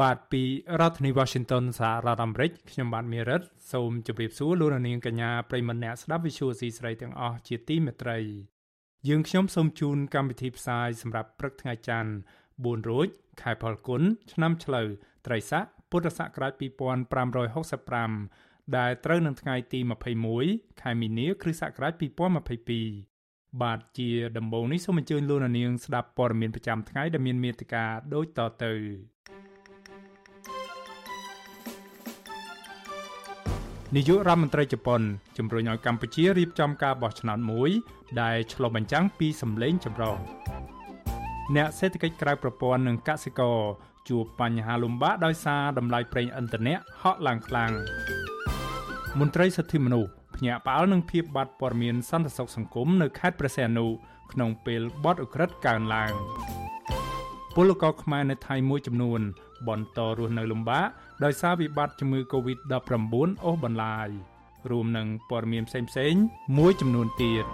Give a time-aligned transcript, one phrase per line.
[0.00, 0.42] បាទពី
[0.80, 8.18] រដ្ឋធានី Washington សហរដ្ឋអាមេរិកខ្ញុំបាទមេរិតសូមជម្រាបសួរលោកនាងកញ្ញាប្រិមមអ្នកស្ដាប់ Visual C ស្រីទាំងអស់ជាទីមេត្រី
[9.08, 12.10] យើងខ្ញុំសូមជូនកម្មវិធីផ្សាយសម្រាប់ព្រឹកថ្ងៃច័ន្ទ
[12.46, 13.08] 4រោច
[13.42, 14.86] ខែផលគុណឆ្នាំឆ្លូវ
[15.26, 19.80] ត្រីស័កពុទ្ធសករាជ2565ដែលត្រូវនឹងថ្ងៃទី
[20.30, 21.92] 21ខែមីនាគ្រិស្តសករាជ
[22.78, 28.74] 2022បាទជាដំបូងនេះសូមអញ្ជើញលោកនាងស្ដាប់ព័ត៌មានប្រចាំថ្ងៃដែលមានមេត្តាដូចតទៅ
[33.96, 35.00] នាយករដ្ឋមន្ត្រីជប៉ុន
[35.38, 37.70] ជំរុញឲ្យកម្ពុជារៀបចំការបោះឆ្នោតមួយ
[38.22, 40.14] ដែលឆ្លុះបញ្ចាំងពីសម្លេងចម្រុះ
[41.56, 43.58] អ្នកសេដ្ឋកិច្ចក្រៅប្រព័ន្ធនិងកសិករ
[44.08, 47.72] ជួបបញ្ហាលំបាកដោយសារតម្លៃប្រេងឥន្ធនៈហក់ឡើងខ្លាំង
[49.18, 53.86] មន្ត្រីសិទ្ធិមនុស្សភ្ញាក់ផ្អើលនឹងភាពបាត់ព័ត៌មានសន្តិសុខសង្គមនៅខេត្តព្រះសីហនុ
[54.32, 56.12] ក្នុងពេលបទអ ுக ្រិតកើនឡើង
[57.54, 59.20] ពលករខ្មែរនៅថៃមួយចំនួន
[59.68, 60.88] បន្តរស់នៅលំបាក
[61.24, 62.74] ដោយសារវិបត្តិជំងឺ Covid-19
[63.44, 64.08] អូសបន្លាយ
[64.70, 66.22] រួមនឹងព័ត៌មានផ្សេងៗ
[66.58, 67.46] មួយចំនួនទៀត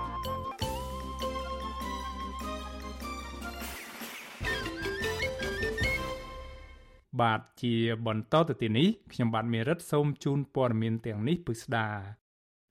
[7.21, 7.75] បាទជា
[8.07, 11.89] បន្តទៅទីនេះខ្ញុំបាទមេរិតសូមជូនព័ត៌មានទាំងនេះពិស្ដា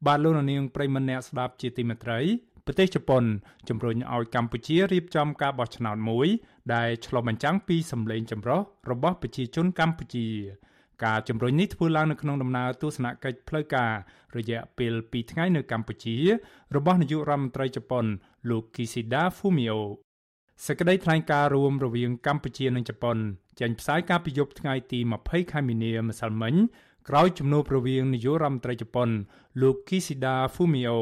[0.05, 2.19] បាទលោកនាងប្រិមម្នាក់ស្ដាប់ជាទីមេត្រី
[2.66, 3.23] ប្រទេសជប៉ុន
[3.69, 6.27] ជំរុញឲ្យកម្ពុជារៀបចំការបោះឆ្នោតមួយ
[6.73, 10.27] ដែលឆ្លុះបញ្ចាំងពីសម្លេងចម្រុះរបស់ប្រជាជនកម្ពុជា
[11.04, 13.92] ការជំរុញនេះធ្វើឡើងនៅក្នុងដំណើរទស្សនកិច្ចផ្លូវការ
[14.37, 16.17] រយៈពេល2ថ្ងៃនៅកម្ពុជា
[16.76, 18.05] របស់នាយករដ្ឋមន្ត្រីជប៉ុន
[18.49, 19.80] លោក Kishida Fumio
[20.65, 23.17] សេចក្តីថ្លែងការណ៍រួមរវាងកម្ពុជានិងជប៉ុន
[23.59, 26.55] ចេញផ្សាយកាលពីយប់ថ្ងៃទី20ខែមីនាម្សិលមិញ
[27.09, 29.09] ក្រោយជំនួបរវាងនាយករដ្ឋមន្ត្រីជប៉ុន
[29.61, 30.98] លោក Kishida Fumio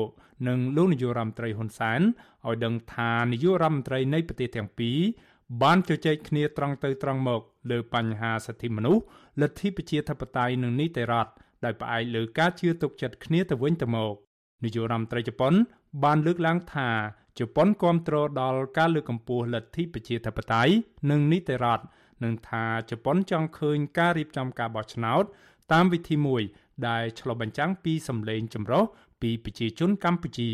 [0.47, 2.01] និងលោកនាយករដ្ឋមន្ត្រីហ៊ុនសែន
[2.47, 4.99] ឲ្យដឹងថានាយករដ្ឋមន្ត្រីនៃប្រទេសទាំងពីរ
[5.61, 7.41] បានជជែកគ្នាត្រង់ទៅត្រង់មក
[7.71, 9.03] លើបញ្ហាសិទ្ធិមនុស្ស
[9.41, 11.31] លទ្ធិប្រជាធិបតេយ្យនិងនីតិរដ្ឋ
[11.65, 14.13] ដោយផ្អែកលើការជឿទុកចិត្តគ្នាទៅវិញទៅមក
[14.63, 15.53] នាយករដ្ឋមន្ត្រីជប៉ុន
[16.03, 16.89] បានលើកឡើងថា
[17.39, 20.73] ជប៉ុនគាំទ្រដល់ការលើកកម្ពស់លទ្ធិប្រជាធិបតេយ្យ
[21.11, 21.83] និងនីតិរដ្ឋ
[22.23, 25.23] និងថាជប៉ុនចង់ឃើញការរៀបចំការបោះឆ្នោត
[25.71, 26.41] តាមវិធីមួយ
[26.87, 28.83] ដែលឆ្លុះបញ្ចាំងពីសម្លេងចម្រុះ
[29.21, 30.51] ពីប្រជាជនកម្ពុជា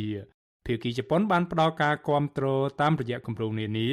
[0.68, 3.90] ភាគីជប៉ុនបានផ្ដល់ការគ្រប់គ្រងតាមរយៈគម្រោងនានា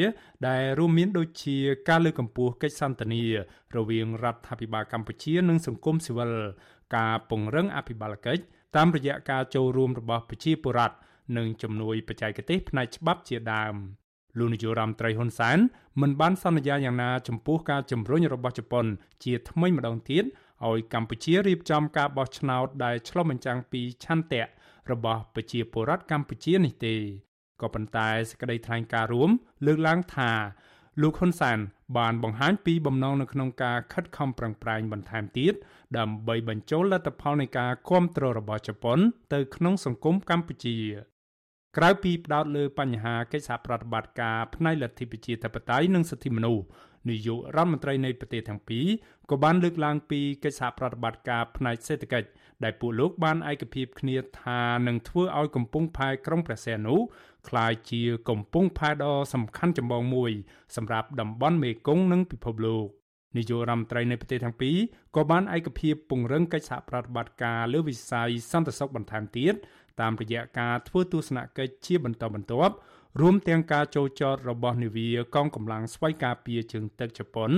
[0.48, 1.56] ដែលរួមមានដូចជា
[1.88, 3.22] ការលើកកម្ពស់កិច្ចសន្ទនា
[3.76, 6.32] រវាងរដ្ឋាភិបាលកម្ពុជានិងសង្គមស៊ីវិល
[6.96, 8.42] ការពង្រឹងអភិបាលកិច្ច
[8.76, 10.96] តាមរយៈការចូលរួមរបស់ប្រជាពលរដ្ឋ
[11.36, 13.74] និងជំនួយបច្ចេកទេសផ្នែកច្បាប់ជាដើម
[14.38, 15.58] លោកនាយករដ្ឋមន្ត្រីហ៊ុនសែន
[16.00, 18.86] មិនបានសន្យាយ៉ាងណាចំពោះការជំរុញរបស់ជប៉ុន
[19.24, 20.24] ជាថ្មីម្ដងទៀត
[20.68, 24.44] ឲ្យកម្ពុជារៀបចំការបោះឆ្នោតដែលឆ្លុះបញ្ចាំងពីឆន្ទៈ
[24.92, 26.94] របស់ប្រជាពលរដ្ឋកម្ពុជានេះទេ
[27.60, 29.30] ក៏ប៉ុន្តែសេចក្តីថ្លែងការណ៍រួម
[29.66, 30.30] លើកឡើងថា
[31.02, 31.58] លោកហ៊ុនសែន
[31.98, 35.54] បានបង្ហាញពីបំណងនៅក្នុងការខិតខំប្រឹងប្រែងបន្ថែមទៀត
[35.98, 38.98] ដើម្បីបញ្ចូលលទ្ធផលនៃការគ្រប់គ្រងរបស់ជប៉ុន
[39.34, 40.76] ទៅក្នុងសង្គមកម្ពុជា
[41.76, 46.64] ក្រៅពីផ្ដោតលើបញ្ហាកិច្ចសហប្រតិបត្តិការផ្នែកលទ្ធិប្រជាធិបតេយ្យនិងសិទ្ធិមនុស្ស
[47.08, 48.86] នាយករដ្ឋមន្ត្រីនៃប្រទេសទាំងពីរ
[49.30, 52.28] ក៏បានលើកឡើងពីកិច្ចសហប្រតិបត្តិការផ្នែកសេដ្ឋកិច្ច
[52.64, 56.96] ដែលពួកលោកបានឯកភាពគ្នាថានឹងធ្វើឲ្យកំពង់ផែក្រុងព្រះសីហនុ
[57.48, 60.32] ក្លាយជាកំពង់ផែដ៏សំខាន់ចម្បងមួយ
[60.76, 62.86] សម្រាប់តំបន់មេគង្គនិងពិភពលោក
[63.36, 64.76] នាយករដ្ឋមន្ត្រីនៃប្រទេសទាំងពីរ
[65.16, 69.54] ក៏បានឯកភាពពង្រឹងកិច្ចសហប្រតិបត្តិការលើវិស័យសន្តិសុខបន្ថែមទៀត
[70.00, 72.74] តាមរយៈការធ្វើទស្សនកិច្ចជាបន្តបន្ទាប់
[73.20, 77.52] រួមទាំងការចូលចតរបស់នាវាកងកម្លាំងស្វ័យការពារជើងទឹកជប៉ុន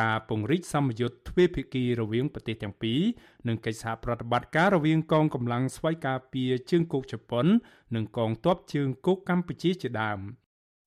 [0.00, 3.00] ការពង្រីកសម្ពយុទ្ធទ្វេភាគីរវាងប្រទេសទាំងពីរ
[3.48, 7.46] និងកិច្ចសហប្រតិបត្តិការរវាងកងកម្លាំងស្វ័យការពារជើងគោកជប៉ុន
[7.94, 10.20] និងកងទ័ពជើងគោកកម្ពុជាជាដើម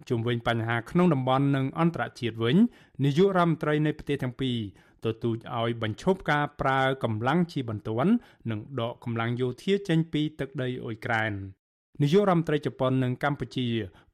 [0.09, 2.57] ជុំវិញបញ្ហាក្នុងតំបន់និងអន្តរជាតិវិញ
[3.03, 4.57] នាយករដ្ឋមន្ត្រីនៃប្រទេសទាំងពីរ
[5.05, 8.11] ទទូចឲ្យបញ្ឈប់ការប្រើកម្លាំងជាបន្ទាន់
[8.49, 11.60] និងដកកម្លាំងយោធាចេញពីទឹកដីអ៊ុយក្រែន
[12.01, 13.67] នាយករដ្ឋមន្ត្រីជប៉ុននិងកម្ពុជា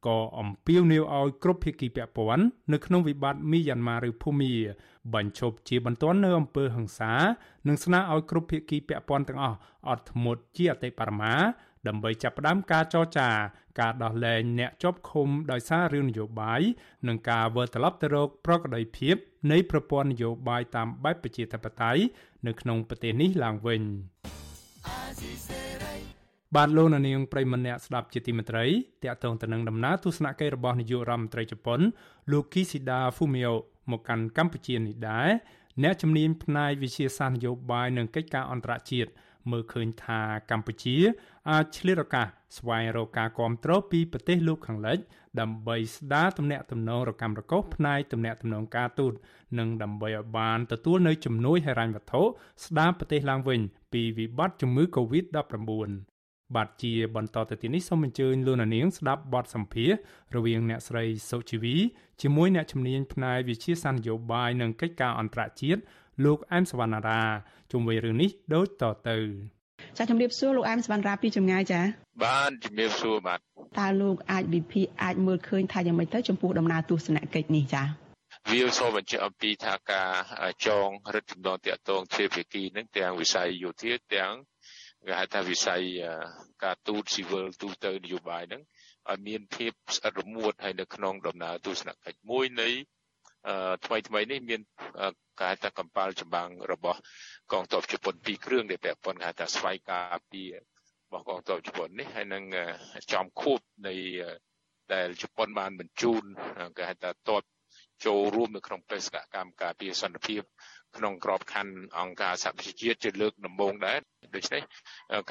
[0.08, 4.54] ក៏អំពាវនាវឲ្យគ្រប់ភាគីពាក់ព័ន្ធនៅក្នុងវិបត្តិមីយ៉ាន់ម៉ាឬភូមា
[5.14, 7.14] បញ្ឈប់ជាបន្ទាន់នៅអំពើហិង្សា
[7.68, 9.58] និងស្នើឲ្យគ្រប់ភាគីពាក់ព័ន្ធទាំងអស់
[9.88, 11.36] អត់ធ្មត់ជាអតិបរមា
[11.88, 13.30] ដើម្បីចាប់ផ្ដើមការចរចា
[13.80, 16.62] ការដោះលែងអ្នកជាប់ឃុំដោយសាររឿងនយោបាយ
[17.08, 19.16] និងការវិលត្រឡប់ទៅរកប្រក្រតីភាព
[19.52, 22.02] នៃប្រព័ន្ធនយោបាយតាមបែបប្រជាធិបតេយ្យ
[22.48, 23.82] នៅក្នុងប្រទេសនេះឡើងវិញ។
[26.56, 28.66] បាទលោកនាងប្រិមម្នាក់ស្ដាប់ជាទីមេត្រី
[29.04, 31.80] តាក់ទងទៅនឹងដំណើរទស្សនកិច្ចរបស់នាយករដ្ឋមន្ត្រីជប៉ុន
[32.32, 33.54] លោកគីស៊ីដាហ្វូមីអូ
[33.92, 35.30] មកកាន់កម្ពុជានេះដែរ
[35.84, 39.10] អ្នកជំនាញផ្នែកវិទ្យាសាស្ត្រនយោបាយនិងកិច្ចការអន្តរជាតិ
[39.52, 40.22] មើលឃើញថា
[40.52, 40.98] កម្ពុជា
[41.50, 42.28] អាចឆ្លៀតឱកាស
[42.58, 45.00] ស្វែងរកការគ្រប់គ្រងពីប្រទេសលោកខាងលិច
[45.40, 49.14] ដើម្បីស្ដារទំនាក់ទំនងរកម្មរកុសផ្នែកទំនាក់ទំនងការទូត
[49.60, 52.22] និងដើម្បីឲ្យបានទទួលនៅជំនួយហិរញ្ញវត្ថុ
[52.66, 53.60] ស្ដារប្រទេសឡើងវិញ
[53.94, 56.17] ពីវិបត្តិជំងឺ Covid-19
[56.56, 59.92] បាទជាបន្តទៅទីនេះសូមអញ្ជើញលោកនាងស្ដាប់បទសម្ភាស
[60.36, 61.76] រវាងអ្នកស្រីសុជីវី
[62.22, 65.82] ជាមួយអ្នកជំនាញផ្នែកវិទ្យាសាស្ត្រនយោបាយនិងកិច្ចការអន្តរជាតិ
[66.26, 67.22] លោកអែមសវណ្ណារា
[67.72, 69.18] ជុំវិញរឿងនេះដូចតទៅ
[69.98, 71.82] ចាជំរាបសួរលោកអែមសវណ្ណរាពីចម្ងាយចា
[72.24, 73.40] បាទជំរាបសួរបាទ
[73.80, 77.84] តើលោកអាចវិភាគអាចមើលឃើញថាយ៉ាងម៉េចទៅចំពោះដំណើរទស្សនកិច្ចនេះចា
[78.52, 80.10] វាសូមបញ្ជាក់អំពីថាការ
[80.66, 84.32] ចងរឹតចំណងតាក់ទងជាភាគីនឹងទាំងវិស័យយោធាទាំង
[85.08, 85.82] គេហៅថាវិស័យ
[86.64, 88.64] ការទូតស៊ីវិលទូទៅនយោបាយហ្នឹង
[89.10, 92.70] ឲ្យមានភាពស្អិតរមួតហើយនៅក្នុងដំណើរទស្សនកិច្ចមួយនៃ
[93.86, 94.62] ថ្មីថ្មីនេះមាន
[95.42, 97.00] ការថាកម្បាលចម្បាំងរបស់
[97.52, 100.52] កងទ័ពជប៉ុនពីរគ្រឿងដែលពាក់ព័ន្ធគេថាស្វ័យការពារ
[101.06, 102.44] របស់កងទ័ពជប៉ុននេះហើយនឹង
[103.14, 103.94] ចំខួបនៃ
[104.94, 106.24] ដែលជប៉ុនបានបញ្ជូន
[106.78, 107.44] គេហៅថាទ័ព
[108.06, 110.42] ចូលរួមនៅក្នុងបេសកកម្មការពារសន្តិភាព
[110.98, 114.00] ក្នុងក្របខ័ណ្ឌអង្គការសហប្រជាជាតិជាលើកដំបូងដែរ
[114.36, 114.62] ដូច្នេះ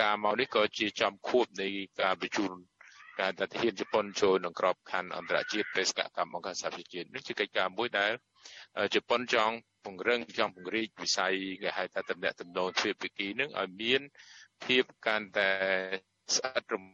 [0.02, 1.68] ការមកនេះក៏ជាចំខួបនៃ
[2.02, 2.52] ការបញ្ជូន
[3.20, 8.12] ការតាធានជប៉ុនចូលក្នុងក្របខ័ណ្ឌអន្តរជាតិបេសកកម្មអង្គការសហប្រជាជាតិនេះជាកិច្ចការមួយដែល
[8.94, 9.54] ជប៉ុនចង់
[9.84, 14.00] ពង្រឹងចង់ពង្រីកវិស័យគេហៅថាតំណែងតំណងទ្វេភាគីនឹងឲ្យមាន
[14.64, 15.50] ភាពកាន់តែ
[16.36, 16.84] ស្អិតរំ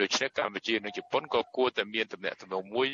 [0.00, 2.88] ដូច្នេះកម្ពុជានិងជប៉ុនក៏គួរតែមានតំណែងតំណងមួយ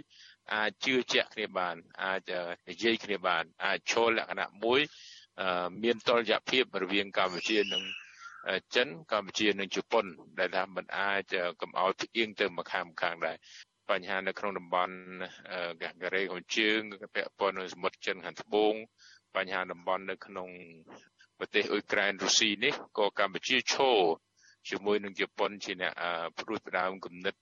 [0.55, 2.31] អាចជឿជាក់គ្នាបាន អាច
[2.69, 4.81] និយាយគ្នាបាន អាចឈលលក្ខណៈមួយ
[5.83, 7.83] មានតលយៈភាពរវាងកម្ពុជានិង
[8.75, 10.05] ចិនកម្ពុជានិងជប៉ុន
[10.39, 13.37] ដែលថាมันអាចកំអល់ផ្អៀងទៅម្ខាងម្ខាងដែរ
[13.91, 14.97] បញ្ហានៅក្នុងតំបន់
[15.83, 16.81] កាកេរ៉េខាងជើង
[17.15, 18.75] ពាក់ព័ន្ធនឹងសមុទ្រចិនខាងត្បូង
[19.37, 20.49] បញ្ហាតំបន់នៅក្នុង
[21.39, 23.99] ប្រទេសអ៊ុយក្រែនរុស្ស៊ីនេះក៏កម្ពុជាឈរ
[24.69, 25.93] ជាមួយនឹងជប៉ុនជាអ្នក
[26.39, 27.35] ព្រួតផ្ដើមគំនិត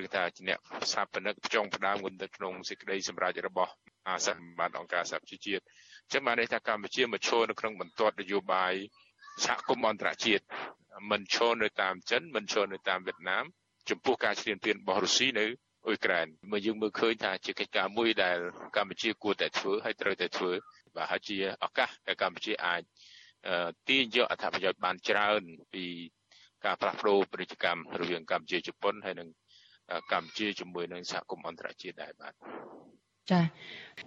[0.00, 0.58] ឬថាជាអ្នក
[0.90, 3.72] ស្ថាបនិកចុងផ្ដើមគំនិតក្នុងសេចក្តីសម្រេចរបស់
[4.08, 8.74] អាសន្នបានអង្គការសហប្រជាជាតិអញ្ចឹងបានន័យថាកម្ពុជាមកឈរនៅក្នុងបន្ទាត់នយោបាយ
[9.44, 10.44] សហគមន៍អន្តរជាតិ
[11.10, 13.44] មិនឈរនៅតាមចិនមិនឈរនៅតាមវៀតណាម
[13.90, 15.46] ចំពោះការឈ្លានពានរបស់រុស្ស៊ីនៅ
[15.86, 18.38] អ៊ុយក្រែនមកយើងមើលឃើញថាជាកិច្ចការមួយដែល
[18.76, 20.52] កម្ពុជាគួរតែធ្វើហើយត្រូវតែធ្វើ
[20.96, 22.82] បាទហើយជាឱកាសដែលកម្ពុជាអាច
[23.88, 25.42] ទាញយកអត្ថប្រយោជន៍បានច្រើន
[25.74, 25.84] ពី
[26.64, 29.28] ការផ្លាស់ប្ដូរពាណិជ្ជកម្មរវាងកម្ពុជាជប៉ុនហើយនិង
[30.12, 32.34] កម្ពុជាជាមួយនឹងសហគមន៍អន្តរជាតិដែរបាទ
[33.32, 33.40] ចា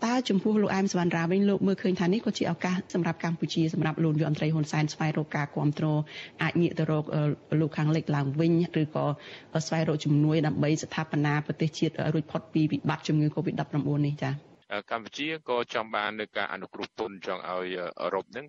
[0.06, 6.00] តើចំពោះលោកអែមសវណ្ណរាវិញលោកមើលឃើញថានេះក៏ជាឱកាសសម្រាប់កម្ពុជាសម្រាប់លោកនាយរដ្ឋមន្ត្រីហ៊ុនសែនស្វែងរកការគ្រប់គ្រង
[6.44, 7.06] អាចងាកទៅរក
[7.60, 9.06] លោកខាងលិចឡើងវិញឬក៏
[9.68, 14.32] ស្វែងរកជំនួយដើម្បីស្ថាបនាប្រទេសជាតិរួចផុតពីវិបត្តិជំងឺ Covid-19 នេះចា
[14.92, 17.68] កម្ពុជាក៏ចង់បាននៅការអនុគ្រោះពន្ធចង់ឲ្យ
[18.02, 18.46] អឺរ៉ុបនឹង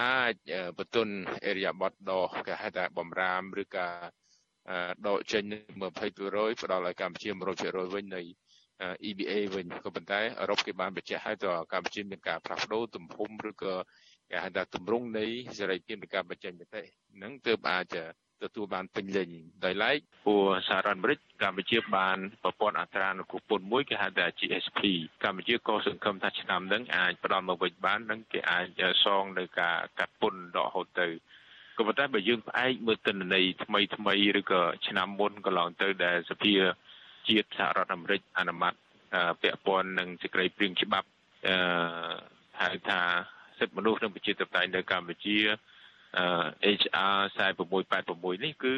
[0.00, 0.34] អាច
[0.78, 1.14] បន្ទន់
[1.46, 2.12] អេរីយ៉ាបតដ
[2.46, 3.94] គេហៅថាបំរាមឬការ
[5.06, 5.42] ដកចេញ
[5.82, 7.30] 20%ផ្ដល់ឲ្យកម្ពុជា
[7.62, 8.22] 100%វិញនៃ
[9.08, 13.74] EBA វិញក៏ប៉ុន្តែអឺរ៉ុបគេបានបញ្ជាក់ឲ្យទៅកម្ពុជាមានការផ្លាស់ប្ដូរទំហំឬក៏
[14.30, 15.24] គេហៅថាទម្រង់នៃ
[15.58, 16.82] សេរីភាពនៃការបញ្ចេញមតិ
[17.14, 17.96] ហ្នឹងទើបអាច
[18.42, 19.28] ទទួលបានពេញលេញ
[19.64, 24.80] ដោយឡែកពួកសហរដ្ឋអាមេរិកកម្ពុជាបានប្រព័ន្ធអត្រានុគ្រោះពន្ធមួយគេហៅថា GSP
[25.24, 31.08] កម្ពុជាក៏សង្ឃឹមថាឆ្នាំហ្នឹងអាចផ្ដល់មកវិញបាននិងគេអាចសងនៅការកាត់ពន្ធដកហូតទៅ
[31.76, 36.54] ក៏ប៉ុន្តែបើយើងផ្អែកមើលទិន្នន័យថ្មីថ្មីឬក៏ឆ្នាំមុនកន្លងទៅដែលសភា
[37.28, 38.74] ជាតិសហរដ្ឋអាមេរិកអនុម័ត
[39.42, 41.08] ពាក់ព័ន្ធនឹងសេចក្តីព្រៀងច្បាប់
[41.48, 41.56] អឺ
[42.60, 43.00] ហៅថា
[43.58, 45.36] សិទ្ធិមនុស្សនិងប្រជាធិបតេយ្យនៅកម្ពុជា
[46.80, 48.76] HR 4686នេះគឺ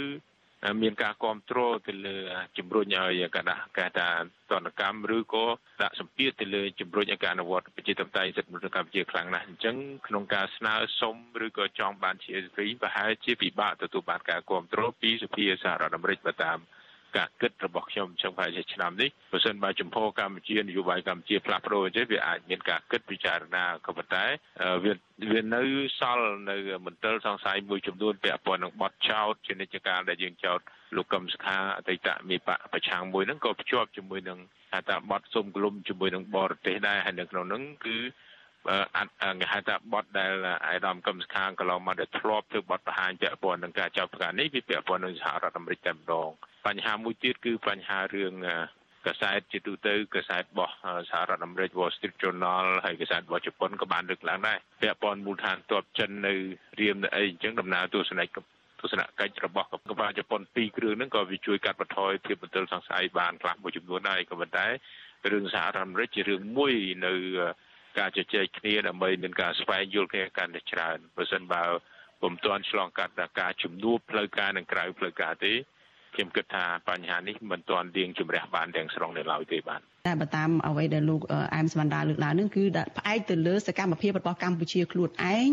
[0.82, 2.16] មានការគ្រប់គ្រងទៅលើ
[2.58, 4.08] ជំរុញឲ្យកដាស់កាថា
[4.50, 5.46] តនកម្មឬក៏
[5.82, 16.58] ដាក់សម្ពាធទៅលើជំរុញឲ្យការអនុវត្តប្រជាធិបតេយ្យសិទ្ធិមនុស្សកម្ពុជាខ្លាំងណាស់អញ្ចឹងក្នុងការស្នើសុំឬក៏ចង់បាន GSP ប្រហែលជាពិបាកទទួលបានការគ្រប់គ្រងពីសភាសហរដ្ឋអាមេរិកបើតាម
[17.16, 24.24] ការគិតរបស់ខ្ញុំចង់ថាជាឆ្នាំនេះបើសិនបើចំពោះកម្ពុជានយោបាយកម្ពុជាផ្លាស់ប្ដូរអញ្ចឹងវាអាចមានការគិតពិចារណាក៏ប៉ុន្តែ
[24.84, 24.92] វា
[25.32, 25.62] វានៅ
[25.98, 26.56] សល់នៅ
[26.86, 30.60] មន្ទិលសង្ស័យមួយចំនួនពាក់ព័ន្ធនឹងបទចោតជានិច្ចកាលដែលយើងចោត
[30.96, 34.38] លោកកឹមសុខាអតីតមេបកប្រឆាំងមួយហ្នឹងក៏ភ្ជាប់ជាមួយនឹង
[34.72, 37.96] ថាថាបទសុំក្លុំជាមួយនឹងបរទេសដែរហើយនៅក្នុងហ្នឹងគឺ
[38.96, 40.32] អត់គេហៅថាបទដែល
[40.66, 46.30] អាយដាមកឹមសុខាកន្លងមកដែលធ្លាប់ធ្វើបទបង្ហាញពាក់ព័ន្ធនឹងការចាប់ផ្កានេះវាពាក់ព័ន្ធនឹងសហរដ្ឋអាមេរិកតែម្ដង
[46.66, 48.34] បញ្ហាមួយទៀតគឺបញ្ហារឿង
[49.06, 50.74] កសែតជាទូទៅកសែតរបស់
[51.10, 56.34] សហរដ្ឋអាមេរិក Wall Street Journal ហើយកសែតរបស់ជប៉ុនក៏បានលើកឡើងដែរពាក់ព័ន្ធមូលដ្ឋានទ័ពចិននៅ
[56.80, 64.66] រៀមនៅអីអញ្ចឹងដំណើរទស្សនកិច្ចស្សនកិច្ចរបស់កង្វះជប៉ុនពីរគ្រឿងហ្នឹងក៏វាជួយកាត់បន្ថយភាពមន្ទិលសង្ស័យបានខ្លះមួយចំនួនដែរក៏ប៉ុន្តែ
[65.32, 66.74] រឿងសហរដ្ឋអាមេរិកជារឿងមួយ
[67.06, 67.14] នៅ
[67.98, 71.64] ការជជែកគ្នាដើម្បីមានការស្វែងយល់គ្នាកាន់តែច្រើនបើសិនបើ
[72.20, 75.52] ពុំទាន់ឆ្លងកាត់ការជំនួបផ្លូវការនិងក្រៅផ្លូវការទេ
[76.14, 81.20] ខ្ញុំគិតថាបញ្ហានេះមិនទាន់ទៀងជំរះបានទាំងស្រុងនៅឡើយទេបាទ តែបើតាមអ្វីដែលលោក
[81.54, 82.64] អែមសវណ្ដាលើកឡើងនឹងគឺ
[82.98, 85.46] ផ្អែកទៅលើសកម្មភាពរបស់កម្ពុជាខ្លួនឯង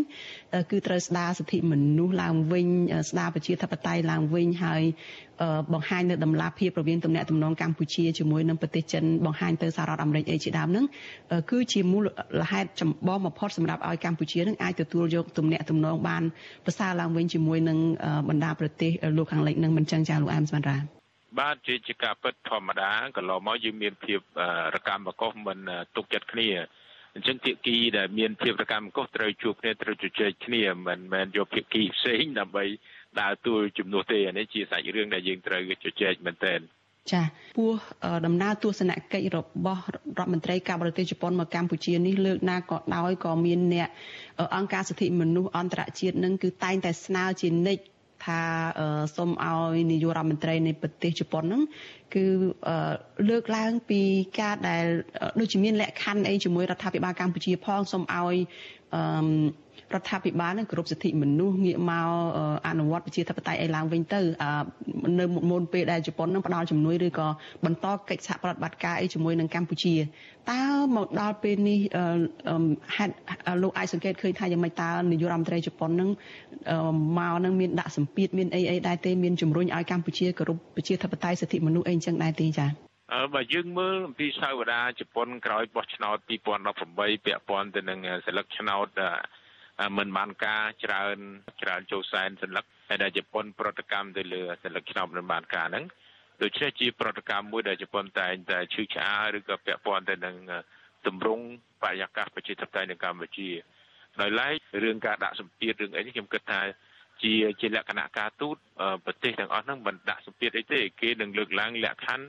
[0.70, 2.66] គឺត្រូវស្ដារសិទ្ធិមនុស្សឡើងវិញ
[3.10, 4.82] ស្ដារប្រជាធិបតេយ្យឡើងវិញហើយ
[5.72, 10.84] បង្ហាញនៅដំណាភាពរវាងទំនាក់ទំនងកម្ពុជាជាមួយនឹងប្រទេសចិនបង្ហាញទៅសហរដ្ឋអាមេរិកអីជាដើមហ្នឹង
[11.50, 12.04] គឺជាមូល
[12.52, 16.22] ហេតុចម្បងបំផុតសម្រាប់ឲ្យកម្ពុជានឹងអាចទទួលយកទំនាក់ទំនងបាន
[16.64, 17.78] ប្រសើរឡើងវិញជាមួយនឹង
[18.28, 21.01] បណ្ដាប្រទេសលោកខាងលិចនឹងមិនចឹងចាលោកអែមស្មានរា
[21.38, 24.20] បាទជាជាការពិតធម្មតាកន្លងមកយើងមានភាព
[24.74, 25.58] រកម្មកុសមិន
[25.96, 26.48] ទុកចិត្តគ្នា
[27.14, 32.64] អញ្ចឹងភាគីដែលមានភាពរកម្មកុសត្រូវជួបគ្នាត្រូវជជែកគ្នាមិនមែនយកភាគីផ្សេងដើម្បី
[33.20, 36.60] ដើរទួលជំនួសទេអានេះជាសាច់រឿងដែលយើងត្រូវជជែកមែនទែន
[37.12, 37.22] ចា
[37.56, 37.72] ពោះ
[38.26, 39.82] ដំណើរទស្សនកិច្ចរបស់
[40.18, 43.88] រដ្ឋមន្ត្រីការបរទេសជប៉ុនមកកម្ពុជានេះលើកណាក៏ដោយក៏មានអ្នក
[44.56, 47.82] អង្គការសិទ្ធិមនុស្សអន្តរជាតិនឹងគឺតែងតែស្នើជានិច្ច
[48.24, 48.40] ថា
[49.16, 51.62] សូមឲ្យនាយករដ្ឋមន្ត្រីនៃប្រទេសជប៉ុនហ្នឹង
[52.14, 52.24] គឺ
[53.28, 54.00] លើកឡើងពី
[54.40, 54.84] ការដែល
[55.40, 58.32] ដូចជាមានលក្ខខណ្ឌអីជាមួយរដ្ឋាភិបាលកម្ពុជាផងសូមឲ្យអឺ
[59.94, 62.08] រដ្ឋាភិបាលនឹងគោរពសិទ្ធិមនុស្សងាកមក
[62.68, 64.20] អនុវត្តប្រជាធិបតេយ្យឲ្យឡើងវិញទៅ
[65.20, 67.28] នៅមុនពេលដែលជប៉ុននឹងផ្ដល់ជំនួយឬក៏
[67.64, 69.94] បន្តកិច្ចសហប្រតិបត្តិការអីជាមួយនឹងកម្ពុជា
[70.52, 70.62] តើ
[70.96, 71.78] មកដល់ពេលនេះ
[72.96, 73.12] ហេតុ
[73.62, 76.10] លោកអាចសង្កេតឃើញថាយ៉ាងម៉េចតើនាយករដ្ឋមន្ត្រីជប៉ុននឹង
[77.18, 82.91] មកនឹងមានដាក់សម្ពាធមានអីអីដែរទេមានជំរុញឲ្យកម្ពុជាគោរពប្រជាធិបតេយ្យសិទ្ធិមនុស្សអីអញ្ចឹងដែរទេចា៎អឺ
[83.34, 86.16] បើយើងមើលអំពីសាវតាជប៉ុនក្រោយបោះឆ្នោត
[86.70, 88.88] 2018ពាក់ព័ន្ធទៅនឹងសិលឹកឆ្នោត
[89.98, 91.16] មិនបានការច្រើន
[91.62, 95.84] ច្រើនចូលសែនសន្លឹកហើយដែលជប៉ុនប្រតិកម្មទៅលើសន្លឹកឆ្នាំមិនបានការហ្នឹង
[96.42, 100.36] ដូច្នេះជាប្រតិកម្មមួយដែលជប៉ុនតែងតែឈឺឆ្អាលឬក៏ពាក់ព័ន្ធទៅនឹង
[101.06, 101.44] ទម្រង់
[101.82, 103.50] បរិយាកាសប្រជាធិបតេយ្យនៅកម្ពុជា
[104.20, 106.60] ដោយឡែករឿងការដាក់សម្ពាធរឿងអីនេះខ្ញុំគិតថា
[107.22, 108.56] ជាជាលក្ខណៈការទូត
[109.04, 112.26] ប្រទេសទាំងអស់ហ្នឹងមិនដាក់សម្ពាធអីទេគេនឹងលើកឡើងលក្ខខណ្ឌ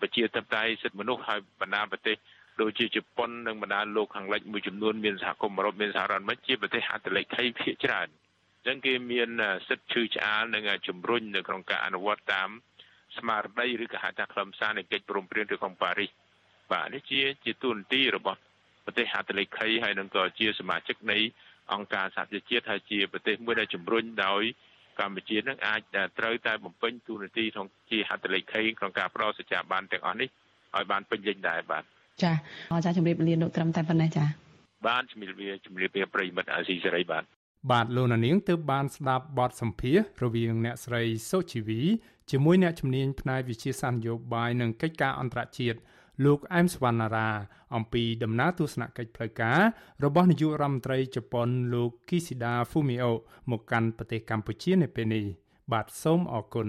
[0.00, 2.16] ប្រជាធិបតេយ្យសិទ្ធិមនុស្សហើយបណ្ដាប្រទេស
[2.60, 8.08] ដូចជាជប៉ុននិងបណ្ដាលោកខាងលិចមួយចំនួនមានសហគមន៍អឺរ៉ុបមានសហរដ្ឋអាមេរិកជាប្រទេសហត្ថលេខីភាគច្រើន
[8.56, 9.28] អញ្ចឹងគេមាន
[9.68, 12.48] សិទ្ធិឈឺឆ្អាលនិងជំរុញនៅក្នុងការអនុវត្តតាម
[13.16, 16.10] ស្មារតីឬក៏ហៅថាខ្លឹមសារនៃកិច្ចព្រមព្រៀងទីក្រុងប៉ារីស
[16.72, 18.38] បាទនេះជាជាទូនទីរបស់
[18.84, 21.18] ប្រទេសហត្ថលេខីហើយនឹងក៏ជាសមាជិកនៃ
[21.72, 24.42] អង្គការសហប្រជាជាតិហើយជាប្រទេសមួយដែលជំរុញដោយ
[25.00, 25.80] កម្ពុជានឹងអាច
[26.18, 30.28] ត្រូវតែបំពេញទូនាទីក្នុងជាហត្ថលេខីក្នុងការផ្ដល់សេចក្ដីបានទាំងអស់នេះ
[30.76, 31.82] ឲ្យបានពេញលេញដែរបាទ
[32.22, 32.32] ចា
[32.84, 34.24] ចាជំរាបលាលោកត្រឹមតែប៉ុណ្ណេះចា
[34.86, 37.24] បាទជំរាបលាជំរាបលាប្រិមិត្តអាស៊ីសេរីបាទ
[37.70, 41.80] បាទលោកនាងទើបបានស្ដាប់បទសម្ភាសរវាងអ្នកស្រីសុជីវី
[42.30, 45.78] ជាមួយអ្នកជំនាញផ្នែកវិទ្យាសាស្ត្រនយោបាយនិងកិច្ចការអន្តរជាតិ
[46.24, 47.28] លោកអែមសវណ្ណារា
[47.74, 49.60] អំពីដំណើរទស្សនកិច្ចផ្លូវការ
[50.04, 53.10] របស់នាយករដ្ឋមន្ត្រីជប៉ុនលោក Kishida Fumio
[53.50, 55.24] មកកាន់ប្រទេសកម្ពុជានៅពេលនេះ
[55.72, 56.68] បាទសូមអរគុណ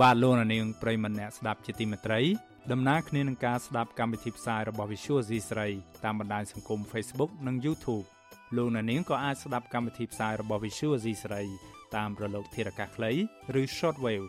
[0.00, 2.20] បាទលោកនាងប្រិមម្នាក់ស្ដាប់ជាទីមេត្រី
[2.72, 5.68] ដំណើរគ្នានឹងការស្ដាប់កម្មវិធីផ្សាយរបស់ Visual C ស្រី
[6.04, 8.06] តាមបណ្ដាញសង្គម Facebook និង YouTube
[8.56, 11.42] លោកនាងក៏អាចស្ដាប់កម្មវិធីផ្សាយរបស់ Visual C ស្រី
[11.96, 13.12] តាមរលកធារកាសខ្លី
[13.60, 14.28] ឬ Shortwave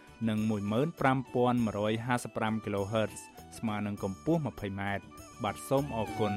[0.29, 3.13] និង15155 kHz
[3.57, 4.81] ស្មើនឹងកម្ពស់ 20m
[5.43, 6.33] បាទសូមអរគុណ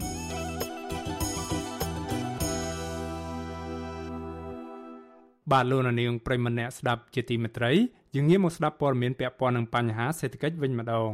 [5.52, 7.72] បាទលោកនាងប្រិមម្នាក់ស្ដាប់ជាទីមេត្រី
[8.14, 11.10] យើងងាកមកស្ដាប់ព័ត៌មានពាក់ព័ន្ធនឹងបញ្ហាសេដ្ឋកិច្ចវិញម្ដង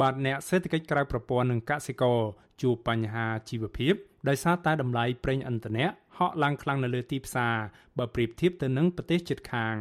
[0.00, 2.18] បាទអ្នកសេដ្ឋកិច្ចក្រៅប្រព័ន្ធនិងកសិករ
[2.62, 3.94] ជួបបញ្ហាជីវភាព
[4.28, 5.86] ដោយសារតែតម្លៃប្រេងឥន្ធនៈ
[6.18, 7.54] ហក់ឡើងខ្លាំងនៅលើទីផ្សារ
[7.98, 9.76] បើប្រៀបធៀបទៅនឹងប្រទេសជិតខាង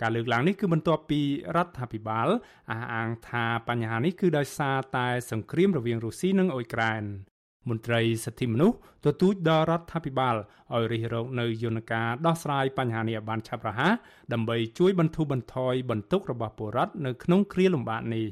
[0.00, 1.20] ការលើកឡើងនេះគឺបន្ទាប់ពី
[1.56, 2.28] រដ្ឋាភិបាល
[2.70, 7.02] អះអាងថាបញ្ហានេះគឺដោយសារតែសង្គ្រាមរវាងរុស្ស៊ីនិងអ៊ុយក្រែន
[7.68, 10.34] មន្ត្រីសិទ្ធិមនុស្សទទូចដល់រដ្ឋាភិបាល
[10.74, 13.92] ឲ្យរិះរកនៅយន្តការដោះស្រាយបញ្ហានេះឲ្យបានឆាប់រហ័ស
[14.32, 18.26] ដើម្បីជួយបន្ធូរបន្ថយបន្ទុករបស់ពលរដ្ឋនៅក្នុងគ្រាលំបាកនេះ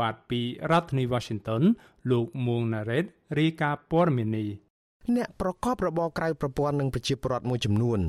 [0.00, 1.62] បាទពីរដ្ឋធានី Washington
[2.10, 3.04] លោកមួងណារ៉េត
[3.38, 4.48] រាយការណ៍ព័ត៌មាននេះ
[5.16, 8.00] អ្នកប្រកបរបរក្រៅប្រព័ន្ធនិងប្រជាពលរដ្ឋមួយចំនួន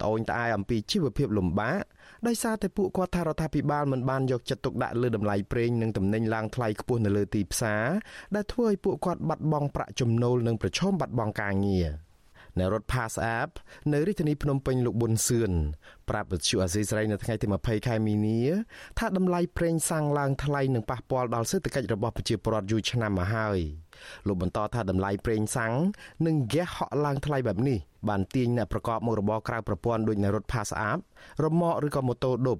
[0.00, 1.82] ត្អូញត្អែអំពីជីវភាពលំបាក
[2.26, 7.84] ដោយសារតែពួកគាត់ថារដ្ឋាភិបាលមិនបានយកចិត្តទុកដាក់លើតម្លៃប្រេងនិងតំណែងឡើងថ្លៃខ្ពស់នៅលើទីផ្សារ
[8.34, 11.88] ដែលធ្វើឲ្យពួកគាត់បាត់បង់ប្រាក់ចំណូលនិងប្រឈមបាត់បង់ការងារ
[12.58, 13.50] នៅរដ្ឋ Pass App
[13.92, 15.52] នៅរាជធានីភ្នំពេញលោកប៊ុនសឿន
[16.08, 18.40] ប្រាប់វិទ្យុអាស៊ីសេរីនៅថ្ងៃទី20ខែមីនា
[18.98, 23.58] ថាតម្លៃប្រេងសាំងឡើងថ្លៃនឹងប៉ះពាល់ដល់សេដ្ឋកិច្ចរបស់ប្រជាពលរដ្ឋយូរឆ្នាំមកហើយ
[24.26, 25.74] លោកបន្តថាតម្លៃប្រេងសាំង
[26.26, 31.00] និងហ្គាសហក់ឡើងថ្លៃបែបនេះ បានទាញអ្នកប្រកបមុខរបរក្រៅប្រព័ន្ធដូចនៅរថ Pass App
[31.44, 32.58] រមាក់ឬក៏ម៉ូតូឌុប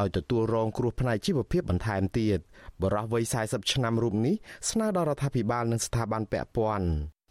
[0.00, 2.38] ឲ្យទទួលរងគ្រោះផ្នែកជីវភាពបន្ថែមទៀត
[2.82, 4.34] បរិះវ័យ40ឆ្នាំរូបនេះ
[4.70, 6.88] ស្នើដល់រដ្ឋាភិបាលនិងស្ថាប័នពាក់ព័ន្ធ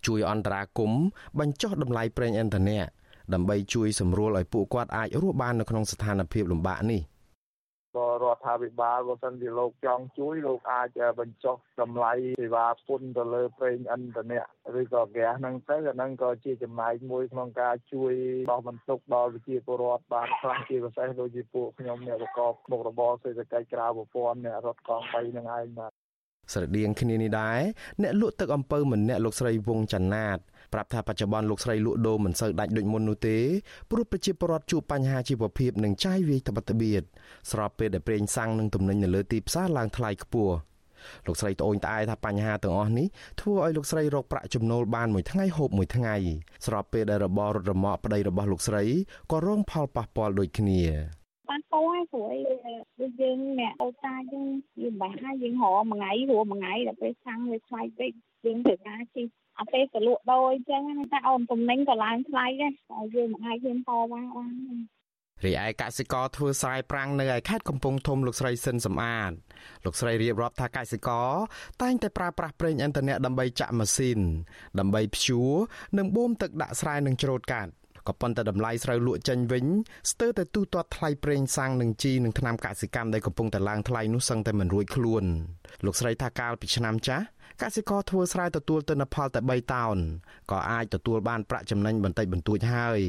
[0.07, 1.03] ជួយអន្តរាគមន៍
[1.39, 2.79] បញ្ចុះតម្លៃប្រេងឥន្ធនៈ
[3.33, 7.01] ដើម្បីជួយសម្រួលឲ្យពួកគាត់អាចរស់បាននៅក្នុងស្ថានភាពលំបាកនេះ
[7.95, 14.43] ក៏រដ្ឋាភិបាលបើសិនជាលោកចង់ជួយលោកអាចបញ្ចុះតម្លៃសេវាពន្ធទៅលើប្រេងឥន្ធនៈ
[14.79, 18.13] ឬក៏ហ្គាសហ្នឹងទៅអាហ្នឹងក៏ជាចំណែកមួយក្នុងការជួយ
[18.51, 25.91] ដោះបន្ទុកដល់ប្រជាពលរដ្ឋបានខ្លះជាពិសេសដូចជាពួកខ្ញុំអ្នកប្រកបមុខរបរសេដ្ឋកិច្ចក្រៅប្រព័ន្ធអ្នករត់កង់3នឹងឯងបាទ
[26.53, 27.59] ស្រដៀងគ្នានេះដែរ
[28.03, 30.39] អ្នកលក់ទឹកអំពៅម្នាក់លោកស្រីវងចនាត
[30.73, 33.37] ប្រាប់ថាបច្ចុប្បន្នលោកស្រីលក់ដូរមិនសូវដាច់ដូចមុននោះទេ
[33.91, 37.03] ព្រោះប្រជាពលរដ្ឋជួបបញ្ហាជីវភាពនិងចាយវាយត្បិតត្បៀត
[37.51, 40.55] ស្របពេលដែលប្រេងសាំងនិងទំនិញនៅលើទីផ្សារឡើងថ្លៃខ្ពស់
[41.25, 43.07] លោកស្រីត្អូញត្អែថាបញ្ហាទាំងអស់នេះ
[43.41, 46.15] ធ្វើឲ្យលោកស្រីរកប្រាក់ចំណូលបានមួយថ្ងៃហូបមួយថ្ងៃ
[46.65, 48.83] ស្របពេលដែលរបររត់រមាក់ប្តីរបស់លោកស្រី
[49.31, 50.81] ក៏រងផលប៉ះពាល់ដូចគ្នា
[51.49, 52.33] ប៉ះពាល់ព្រោះ
[53.01, 54.47] ដូចយើងអ្នកអូតាយើង
[54.81, 58.11] យើងបាហើយយើងរកមួយថ្ងៃព្រោះមួយថ្ងៃដល់ពេលសាំងវាថ្លៃពេក
[58.45, 59.27] យើងត្រូវការជិះ
[59.59, 60.81] អាពេលក៏លក់ដូរអញ្ចឹង
[61.11, 64.53] តែអូនទំនិញក៏ឡើងថ្លៃដែរតែយើងមិនអាចហ៊ានតវ៉ាបាន
[65.45, 69.31] រីឯកសិករធ្វើស្រែប្រាំងនៅឯខេត្តកំពង់ធំលោកស្រីសិនសំអាត
[69.85, 71.31] លោកស្រីរៀបរាប់ថាកសិករ
[71.81, 74.19] តែងតែប្រើប្រាស់ប្រេងឥន្ធនៈដើម្បីចាក់ម៉ាស៊ីន
[74.79, 75.51] ដើម្បីភ្ជួរ
[75.97, 77.71] និងបូមទឹកដាក់ស្រែនិងច្រូតកាត់
[78.07, 79.65] ក៏ប៉ុន្តែតម្លៃស្រូវលក់ចេញវិញ
[80.11, 85.23] ស្ទើរតែទូទាត់ថ្លៃប្រេងសាំងនិងជីនិងថ្នាំកសិកម្មដែលកំពុងតែឡើងថ្លៃនោះសឹងតែមិនរួចខ្លួន
[85.85, 87.25] លោកស្រីថាកាលពីឆ្នាំចាស់
[87.61, 89.97] កសិករធ្វើស្រែទទួលទិន្នផលតែ3តោន
[90.51, 92.99] ក៏អាចទទួលបានប្រាក់ចំណេញបន្តិចបន្តួចហើយ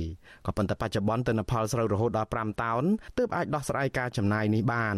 [0.46, 2.84] ក៏ប៉ុន្តែបច្ចុប្បន្នទិន្នផលស្រូវរហូតដល់5តោន
[3.18, 4.96] ទើបអាចដោះស្រាយការចំណាយនេះបាន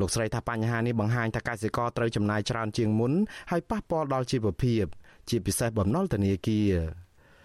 [0.00, 3.12] លោកស្រីថាបញ្ហានេះបង្ហាញថាកសិករត្រូវចំណាយច្រើនជាងមុន
[3.50, 4.84] ហើយប៉ះពាល់ដល់ជីវភាព
[5.28, 6.72] ជាពិសេសបំណុលធនាគារ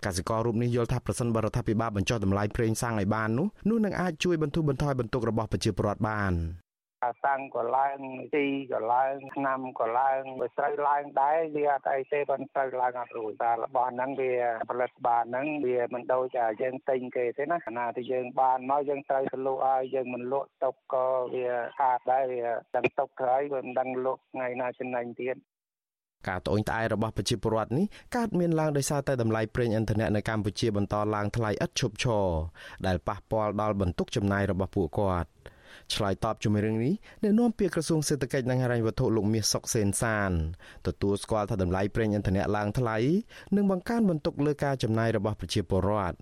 [0.06, 6.34] កសិកររូបនេះយល់ថាប្រសិនបរដ្ឋាភិបាលបញ្ចុះតម្លៃប្រេងសាំងឲ្យបាននោះនោះនឹងអាចជួយបន្ធូរបន្ថយបន្ទុករបស់ប្រជាពលរដ្ឋបាន
[7.06, 8.00] អាសាំងក៏ឡើង
[8.36, 14.34] ទីក៏ឡើងឆ្នាំក៏ឡើងបើស្រូវឡើងដែរវាអត់អីទេប៉ុន្តែស្រូវឡើងអត់រួចតែរបស់ហ្នឹងវា
[14.70, 21.48] ផលិតបានហ្នឹងវាមិនដូចតែយើងទិញគេទេណាណាที่យើងបានមកយើងត្រូវទៅលក់ឲ្យយើងមិនលក់ទុកក៏វា
[21.80, 22.44] ខាតដែរវា
[22.76, 25.38] ដឹងទុកក្រោយវាមិនដឹងលក់ថ្ងៃណាចំណេញទៀត
[26.28, 32.28] ការត្អូញត្អែរបស់ប្រជាពលរដ្ឋនេះកើតមានឡើងដោយសារតែតម្លៃប្រេងឥន្ធនៈនៅកម្ពុជាបន្តឡើងថ្លៃឥតឈប់ឈរ
[32.86, 35.30] ដែលប៉ះពាល់ដល់បន្ទុកចំណាយរបស់ពួកគាត់
[35.96, 40.32] ឆ្លើយតបជាមួយរឿងនេះអ្នកនាំពាក្យក្រសួងសេដ្ឋកិច្ចនិងហិរញ្ញវត្ថុលោកមាសសុកសេនសាន
[40.88, 42.98] ទទួលស្គាល់ថាតម្លៃប្រេងឥន្ធនៈឡើងថ្លៃ
[43.56, 46.18] និងបង្កើនបន្ទុកលើការចំណាយរបស់ប្រជាពលរដ្ឋ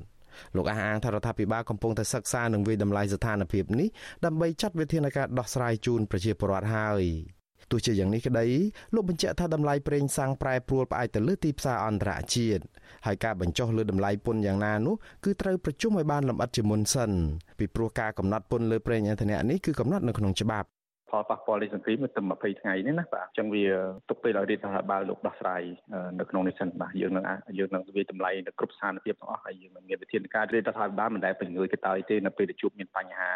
[0.56, 3.88] លោកអះអាងថារដ្ឋាភិបាលកំពុងតែសិក្សានិងវិយតម្លៃស្ថានភាពនេះ
[4.26, 7.04] ដើម្បីចាត់វិធានការដោះស្រាយជូនប្រជាពលរដ្ឋហើយ
[7.72, 8.46] ទោះជាយ៉ាងនេះក្តី
[8.96, 12.64] លោកបញ្ជាក់ថាតម្លៃប្រេងសាំងប្រែប្រួលផ្អែកទៅលើទីផ្សារអន្តរជាតិ
[13.06, 17.12] ហើយការបញ្ចុះលើតម្លៃពន្ធយ៉ាងណានោះគឺត្រូវប្រជុំឲ្យបានលម្អិតជាមុនសិន
[17.60, 20.68] ពីព្រោះការកំណត់ពន្ធលើប្រេងឥន្ធនៈនេះគឺកំណត់នៅក្នុងច្បាប់
[21.10, 22.22] ផលប៉ះពាល់នៃសង្គមទៅ
[22.56, 23.64] 20ថ្ងៃនេះណាបាទអញ្ចឹងវា
[24.10, 25.62] ទុកពេលឲ្យរដ្ឋាភិបាលលោកដោះស្រាយ
[26.20, 27.26] នៅក្នុងនេះសិនបាទយើងនឹង
[27.58, 33.30] យើងនឹងវាតម្លៃនៅគ្រប់ស្ថានភាពទាំងអស់ហើយយើងនឹងមានវិធានការរដ្ឋាភិបាលមិនដែលពង្រឿយកតើទេនៅពេលដែលជួបមានបញ្ហា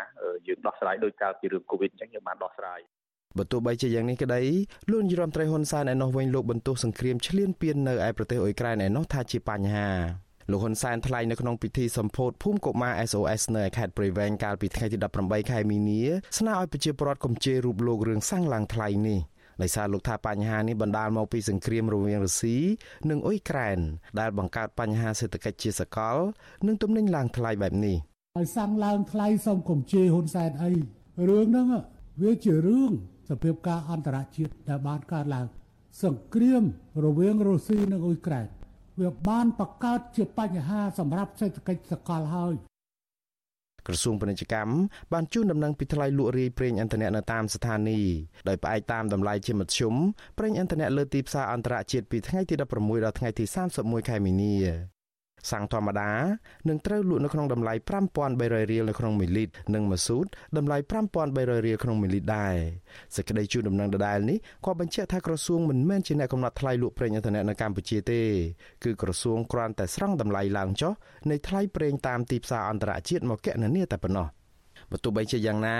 [0.47, 2.79] យើងដោះស្រាយដោយកាលពីរឿងកូវីដអញ្ចឹងយើងបានដោះស្រាយ
[3.37, 4.41] បើទោះបីជាយ៉ាងនេះក្តី
[4.91, 9.89] លោកនាយរដ្ឋមន្ត្រីហ៊ុនសែនឯណោះវិញលោកបន្ទោសសង្គ្រាមឈ្លានពាននៅឯប្រទេសអ៊ុយក្រែនឯណោះថាជាបញ្ហា
[10.51, 16.01] លោកហ៊ុនសែនថ្លែងនៅក្នុងពិធីសម្ពោធភូមិកុមារ SOS នៅខេត្តព្រៃវែងកាលពីថ្ងៃទី18ខែមីនា
[16.37, 19.19] ស្នើឲ្យប្រជាពលរដ្ឋកុំជេររូបលោករឿងសាំងឡើងថ្លៃនេះ
[19.61, 22.57] ដោយសារលោកថាបញ្ហានេះបណ្ដាលមកពីសង្គ្រាមរវាងរុស្ស៊ី
[23.09, 23.79] និងអ៊ុយក្រែន
[24.19, 26.17] ដែលបង្កើតបញ្ហាសេដ្ឋកិច្ចជាសកល
[26.67, 27.97] និងទំនិញឡើងថ្លៃបែបនេះ
[28.37, 30.71] ហើយសាំងឡើងថ្លៃសូមកុំជេរហ៊ុនសែនអី
[31.29, 31.67] រឿងហ្នឹង
[32.21, 32.91] វាជារឿង
[33.29, 35.47] សភាពការអន្តរជាតិដែលបានកើតឡើង
[36.03, 36.63] សង្គ្រាម
[37.05, 38.47] រវាងរុស្ស៊ីនិងអ៊ុយក្រែន
[39.01, 42.55] វាបានបង្កើតជាបញ្ហាសម្រាប់សេដ្ឋកិច្ចសកលហើយ
[43.87, 44.73] ក្រសួងពាណិជ្ជកម្ម
[45.13, 48.15] បានជូនដំណឹងពីថ្លៃលក់រាយប្រេងឥន្ធនៈនៅតាមស្ថានីយ៍
[48.47, 49.93] ដោយផ្អែកតាមតម្លៃជាមធ្យម
[50.37, 53.43] ប្រេងឥន្ធនៈលើទីផ្សារអន្តរជាតិពីថ្ងៃទី16ដល់ថ្ងៃទី
[53.77, 54.55] 31ខែមីនា
[55.52, 56.12] សាំងធម្មតា
[56.67, 57.73] នឹងត្រូវលក់នៅក្នុងតម្លៃ
[58.19, 60.25] 5300រៀលនៅក្នុង1លីត្រនិងម៉ាស៊ូត
[60.58, 60.78] តម្លៃ
[61.21, 62.56] 5300រៀលក្នុង1លីត្រដែរ
[63.15, 68.21] សេចក្តីជូនដំណឹងដដែលនេះក៏បញ្ជាក់ថាក្រសួងមិនមែនជាអ្នកកំណត់ថ្លៃលក់ប្រេងឥន្ធនៈនៅកម្ពុជាទេ
[68.84, 70.93] គឺក្រសួងគ្រាន់តែស្រង់តម្លៃឡើងចុះ
[71.30, 74.28] នៃថ្លៃប្រេងតាមទីផ្សារអន្តរជាតិមកគណនាតែប៉ុណ្ណោះ
[74.91, 75.78] បើទោះបីជាយ៉ាងណា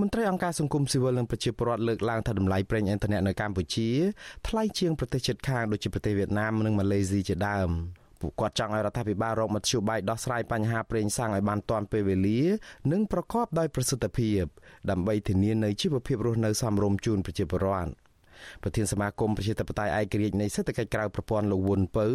[0.00, 3.88] មន្ត្រីអង្គការសង្គមស៊ីវិលនិងប្រជាពលរដ្ឋលើកឡើងថាតម្លៃប្រេងឥន្ធនៈនៅកម្ពុជា
[4.48, 7.70] ថ្លៃជាងប្រទេសជិតខាងដូចជាប្រទេសវៀតណាមនិងម៉ាឡេស៊ីជាដើម
[8.22, 12.40] ពួកគាត់ចង់ឲ្យរដ្ឋាភិបាលរកមធ្យោបាយដោះស្រាយបញ្ហាប្រេងសាំងឲ្យបានទាន់ពេលវេលា
[12.92, 14.42] និងប្រកបដោយប្រសិទ្ធភាព
[14.90, 17.92] ដើម្បីធានានូវជីវភាពរស់នៅសមរម្យជូនប្រជាពលរដ្ឋ
[18.62, 22.06] ប្រធានសមាគមប្រជាធិបតេយ្យឯករាជ្យនៃសេដ្ឋកិច្ចក្រៅប្រព័ន្ធលោកវុនពៅ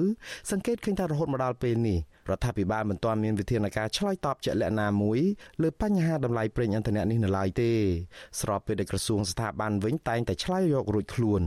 [0.52, 5.20] សង្កេតឃើញថារហូតមកដល់ពេលនេះរដ្ឋាភិបាលមិនទាន់មានវិធានការឆ្លើយតបជាក់លាក់ណាមួយ
[5.62, 7.72] លើបញ្ហាតម្លៃប្រេងឥន្ធនៈនេះនៅឡើយទេ
[8.42, 11.44] ស្របពេលដែលក្រសួងស្ថាប័នវិញតែងតែឆ្លើយយករួចខ្លួន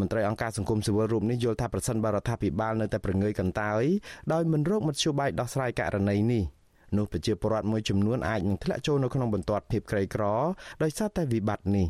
[0.00, 3.84] មន្ត្រីអង្គការសង្គមស៊ីវិលរូបនេះយល់ថាប្រសិនបើរដ្ឋាភិបាលនៅតែប្រងើយកន្តើយ
[4.32, 6.44] ដោយមិនរកមធ្យោបាយដោះស្រាយករណីនេះ
[6.96, 10.24] នោះប្រជាពលរដ្ឋមួយចំនួនអាចនឹងធ្លាក់ចូលនៅក្នុងបន្ទាត់ភាពក្រីក្រ
[10.82, 11.86] ដោយសារតែវិបត្តិនេះ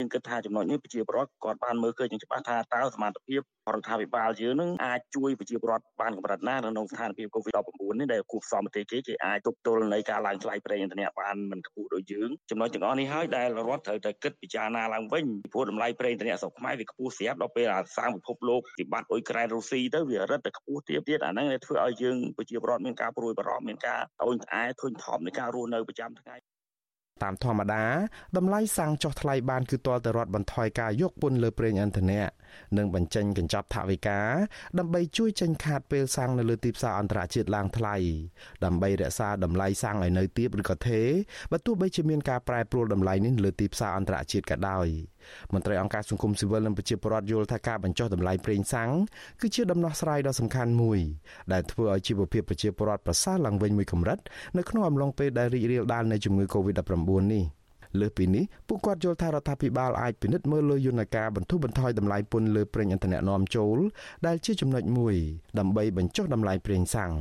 [0.00, 3.40] យើងគិតថាចំណុចនេះប្រជាពលរដ្ឋគាត់បានមើលឃើញច្បាស់ថាតើសមត្ថភាព
[3.74, 26.36] រដ្ឋាភិបាលយើងនឹងអាចជួយប្រជាពលរដ្ឋបានកម្រិតណានៅក្នុងស្ថានភាព COVID-19 នេះដែលគូផ្សំប្រទេសគេគេអាចទប់ទល់នៃការឡើងថ្លៃប្រេងឥន្ធនៈបានមិនខ្ពស់ដូចយើងចំណុចទាំងអស់នេះហើយដែលរដ្ឋត្រូវតែគិតពិចារណាឡើងវិញព្រោះតម្លៃប្រេងឥន្ធនៈស្រុកខ្មែរវាខ្ពស់ស្រាប់ដល់ពេលអាសាងពិភពលោកវិបត្តិអ៊ុយក្រែនរុស្ស៊ីទៅវារឹតតែខ្ពស់ទៀតទៀតអាហ្នឹងធ្វើឲ្យយើងប្រជាពលរដ្ឋមានការព្រួយបារម្ភមានការត្អូញត្អែធុញថប់នៃការរស់នៅប្រចាំថ្ងៃ
[27.22, 27.84] តាមធម្មតា
[28.36, 32.22] តម្លៃសាំងចុះថ្លៃបានគឺទាល់តែរដ្ឋបន្ថយការយកពន្ធលើប្រេងឥន្ធនៈ
[32.78, 34.20] និងបញ្ចេញកញ្ចប់ថវិកា
[34.78, 37.96] ដើម្បីជួយចេញខាតពេលសាំងនៅលើទីផ្សារអន្តរជាតិឡើងថ្លៃ
[38.64, 41.08] ដើម្បីរក្សាតម្លៃសាំងឲ្យនៅទាបឬក៏ថេរ
[41.52, 44.86] បើទោះបីជាមានការប្រែប្រួលតម្លៃនេះលើទីផ្សារអន្តរជាតិក៏ដោយ
[45.52, 48.90] មន្ត្រីអង្គការសង្គមស៊ីវិលនិងប្រជាពលរដ្ឋយល់ថាការបញ្ចុះតម្លៃប្រេងសាំង
[49.40, 51.00] គឺជាដំណោះស្រាយដ៏សំខាន់មួយ
[51.52, 54.18] ដែលធ្វើឲ្យជីវភាពប្រជាពលរដ្ឋប្រសើរឡើងវិញមួយកម្រិត
[54.56, 57.63] នៅក្នុងអំឡុងពេលដែលរីករាលដាលនៃជំងឺ Covid-19 នេះ
[58.00, 63.78] លើសពីនេះពួកគាត់យល់ថារដ្ឋាភិបាលអាចពិនិត្យមើលលើយន្តការបន្ធូរបន្ថយតម្លៃពន្ធលើប្រេងឥន្ធនៈនាំចូល
[64.26, 65.14] ដែលជាចំណុចមួយ
[65.58, 67.12] ដើម្បីបញ្ចុះតម្លៃប្រេងសាំង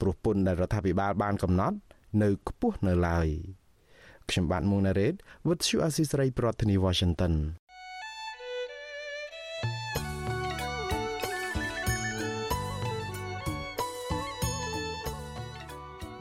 [0.00, 1.76] ព្រោះពន្ធដែលរដ្ឋាភិបាលបានកំណត់
[2.22, 3.28] នៅខ្ពស់នៅឡើយ
[4.30, 5.14] ខ្ញុំបាទមុងណារ៉េត
[5.46, 7.34] With you Assisray ប្រធានាធិបតី Washington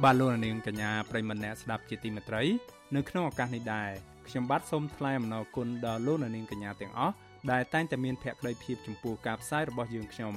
[0.03, 2.43] បាទលោកនាងកញ្ញាប្រិមម្នាក់ស្ដាប់ជាទីមេត្រី
[2.93, 3.89] នៅក្នុងឱកាសនេះដែរ
[4.27, 7.13] ខ្ញុំបាទសូមថ្លែងអំណរគុណដល់លោកនាងកញ្ញាទាំងអស់
[7.51, 10.33] ដែលតែងតែមានភក្ដីភាពចំពោះការផ្សាយរបស់យើងខ្ញុំ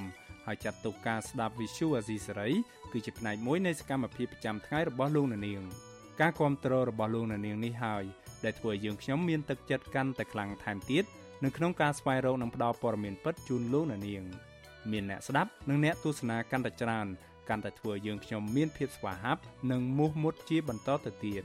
[0.47, 2.51] ហើយចាត់ទុកការស្ដាប់ Visual Asia សេរី
[2.93, 5.63] គឺជាផ្នែកមួយនៃសកម្មភាពប្រចាំថ្ងៃរបស់លោកនាង
[6.21, 8.05] ការគ្រប់គ្រងរបស់លោកនាងនេះហើយ
[8.45, 11.05] ដែលធ្វើឲ្យយើងខ្ញុំមានទឹកចិត្តកាន់តែខ្លាំងថែមទៀត
[11.45, 14.25] នៅក្នុងការស្វែងរកនិងផ្តល់ព័ត៌មានពិតជូនលោកនាង
[14.93, 17.07] មានអ្នកស្ដាប់និងអ្នកទស្សនាកាន់តែច្រើន
[17.49, 21.45] កាន់តែធ្វើឲ្យយើងខ្ញុំមានភាពស្វាហាប់និងមោះមុតជាបន្តទៅទៀត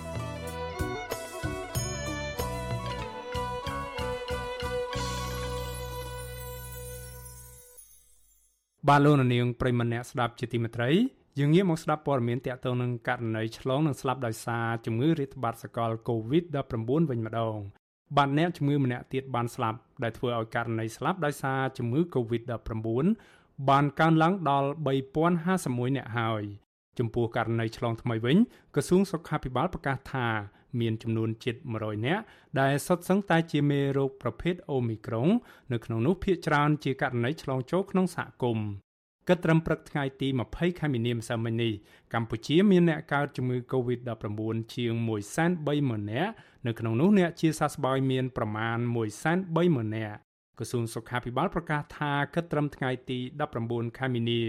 [8.93, 10.89] បាទលោកនាងប្រិមម្នាក់ស្ដាប់ជាទីមេត្រី
[11.39, 17.55] យើងងាកមកស្ដាប់ព័ត៌មានទាក់ទងនឹងករណីឆ្លងនិងស្លាប់ដោយសារជំងឺរាតត្បាតសកល COVID-19 វិញម្ដង
[18.17, 24.69] បាទអ្នកជំងឺម្នាក់ទៀតបានស្លាប់ដែលធ្វើឲ្យករណីស្លាប់ដោយសារជំងឺ COVID-19 បានកើនឡើងដល់
[25.27, 26.43] 3051អ្នកហើយ
[26.99, 28.37] ចំពោះករណីឆ្លងថ្មីវិញ
[28.75, 30.27] ក្រសួងសុខាភិបាលប្រកាសថា
[30.79, 32.23] មានចំនួនជិត100នាក់
[32.59, 35.27] ដែលសុទ្ធសឹងតែជាមេរោគប្រភេទអូមីក្រុង
[35.71, 38.67] នៅក្នុងនោះភាគច្រើនជាករណីឆ្លងចូលក្នុងសហគមន៍
[39.27, 41.73] គិតត្រឹមព្រឹកថ្ងៃទី20ខែមីនាម្សិលមិញនេះ
[42.13, 44.39] កម្ពុជាមានអ្នកកើតជំងឺ Covid-19
[44.75, 44.93] ជាង
[45.51, 46.31] 130,000នាក់
[46.67, 48.77] នៅក្នុងនោះអ្នកជាសះស្បើយមានប្រមាណ
[49.37, 50.17] 130,000នាក់
[50.57, 53.19] ក្រសួងសុខាភិបាលប្រកាសថាគិតត្រឹមថ្ងៃទី
[53.57, 54.41] 19ខែមីនា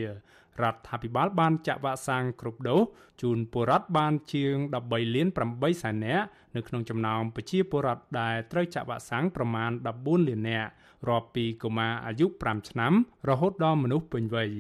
[0.63, 2.83] រដ្ឋាភិបាលបានចាក់វ៉ាក់សាំងគ្រប់ដូស
[3.23, 4.55] ជូនពលរដ្ឋបានជាង
[4.87, 6.25] 13លាន8សែននាក់
[6.57, 10.69] នៅក្នុងចំណោមប្រជាពលរដ្ឋដែលត្រូវចាក់វ៉ាក់សាំងប្រមាណ14លាននាក់
[11.09, 12.93] រាប់ពីកុមារអាយុ5ឆ្នាំ
[13.29, 14.51] រហូតដល់មនុស្សពេញវ័យ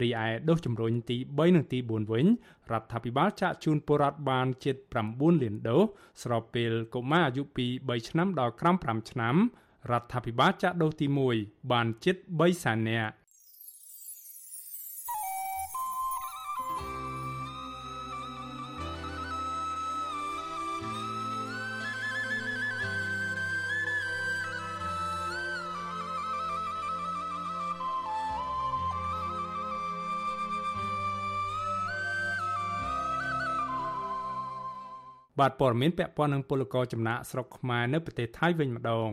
[0.00, 2.26] រីឯដូសជំរុញទី3និងទី4វិញ
[2.72, 4.76] រដ្ឋាភិបាលចាក់ជូនពលរដ្ឋបានជិត
[5.10, 5.82] 9លានដូស
[6.22, 9.36] ស្របពេលកុមារអាយុពី3ឆ្នាំដល់ក្រោម5ឆ្នាំ
[9.90, 11.06] រដ្ឋាភិបាលចាក់ដូសទី
[11.38, 13.12] 1បានជិត3សែននាក់
[35.42, 39.10] បាទព័ត៌មានពាក់ព័ន្ធនឹងពលករចំណាក់ស្រុកខ្មែរនៅប្រទេសថៃវិញម្ដង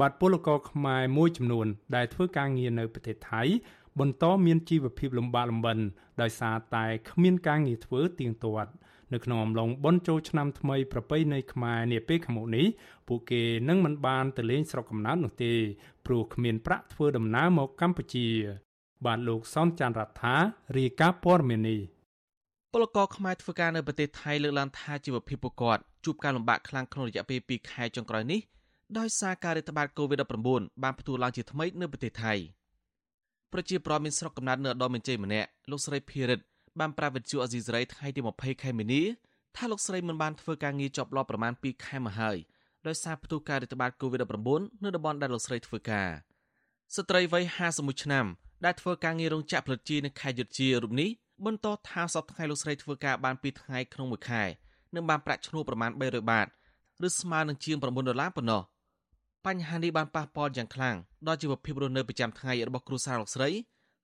[0.00, 3.42] បាទពលករខ្មែរមួយចំនួន ដែលធ្វើការងារនៅប្រទេសថៃ
[4.00, 5.78] បន្តមានជីវភាពលំបាកលំបិន
[6.22, 8.70] ដោយសារតែគ្មានការងារធ្វើទៀងទាត់
[9.12, 12.66] នៅក្នុងអំឡុងបុណ្យចូលឆ្នាំថ្មីប្រពៃណីខ្មែរនាពេលខាងមុខនេះ
[13.08, 15.52] ពួកគេនឹងមិនបានទៅលេងស្រុកកំណើតនោះទេ
[16.06, 18.28] ព្រោះគ្មានប្រាក់ធ្វើដំណើរមកកម្ពុជា
[19.06, 20.36] បាទលោកសំច័ន្ទរដ្ឋា
[20.76, 21.80] រាយការណ៍ព័ត៌មាននេះ
[22.76, 28.40] ពលករខ្មែរធ្វើការនៅប្រទេសថៃលើកឡើងថាជីវភាពពួកគាត់ជួបការលំបាកខ្លាំងក្នុងរយៈពេល2ខែចុងក្រោយនេះ
[28.98, 32.32] ដោយសារការរាតត្បាត COVID-19 បានផ្ទុះឡើងជាថ្មីនៅប្រទេសថៃ
[33.52, 36.44] ប្រជាប្រដ្ឋមានស្រុកកំណើតនៅឧត្តមមានជ័យម្នាក់លោកស្រីភីរិទ្ធ
[36.80, 39.02] បានប្រាប់វិទ្យុអេស៊ីសរ៉ៃថ្ងៃទី20ខែមីនា
[39.56, 42.36] ថាលោកស្រីមិនបានធ្វើការងារជាប់លាប់ប្រមាណ2ខែមកហើយ
[42.86, 46.08] ដោយសារផ្ទុះការរាតត្បាត COVID-19 នៅតំបន់ដែលលោកស្រីធ្វើការ
[46.96, 48.26] ស្ត្រីវ័យ51ឆ្នាំ
[48.64, 51.10] ដែលធ្វើការងាររោងចក្រផលិតជីនៅខេត្តយុទ្ធជារូបនេះ
[51.46, 54.42] បន្តថាសប្តាហ៍ថ្ងៃលោកស្រីធ្វើការបាន2ថ្ងៃក្នុងមួយខែ
[54.94, 56.46] នឹងបានប្រាក់ឈ្នួលប្រមាណ300បាត
[57.06, 58.62] ឬស្មើនឹងជាង9ដុល្លារប៉ុណ្ណោះ
[59.46, 63.50] បញ្ហានេះបានប៉ះពាល់យ៉ាងខ្លាំងដល់ជីវភាពរស់នៅប្រចាំថ្ងៃរបស់គ្រួសារលោកស្រី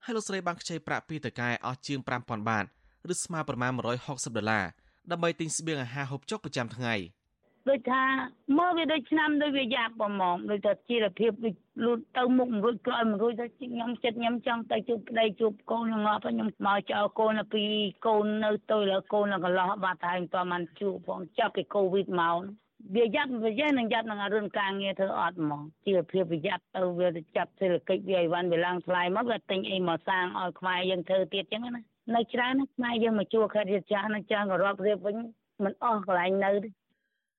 [0.05, 2.65] ហើយលោកស្រីបានខ្ចីប្រាក់ពីតកែអស់ជាង5000បាត
[3.13, 4.65] ឬស្មើប្រមាណ160ដុល្លារ
[5.11, 6.95] ដើម្បីទិញស្បៀងអាហារហូបចុកប្រចាំថ្ងៃ
[7.71, 8.03] ដូចថា
[8.59, 11.55] មើលវាដូចឆ្នាំដូចវាយ៉ាប់បំងដូចថាជីវភាពដូច
[11.85, 17.65] លូតទៅមុខមិនរួចក្រោយមិនរួចទៅខ្ញុំចិត្តខ្ញុំចង់ទៅជួបប្តីជួបកូនងប់ខ្ញុំមកចោលកូនពី
[18.07, 22.37] កូននៅទៅលើកូននៅកន្លោះបាត់ហើយមិនទាន់បានជួបផងចាប់ពីកូវីដមក
[22.97, 31.83] វាយ៉ាប់វាយ៉ាងនឹងយ៉ាប់នឹងរឿងការងារធ្វើអត់ហ្មងជីវភាពវាយ៉ាប់ទៅវាចាប់សេដ្ឋកិច្ចវាអីវ៉ាន់វាឡើងថ្លៃមកវាទិញអីមកសាងឲ្យខ្មែរយើងធ្វើទៀតចឹងណា
[32.15, 35.17] នៅច្រើនណាខ្មែរយើងមកជួខេត្តរាជចាស់នៅចាំក៏រាប់រៀបវិញ
[35.65, 36.69] មិនអស់កន្លែងនៅទេ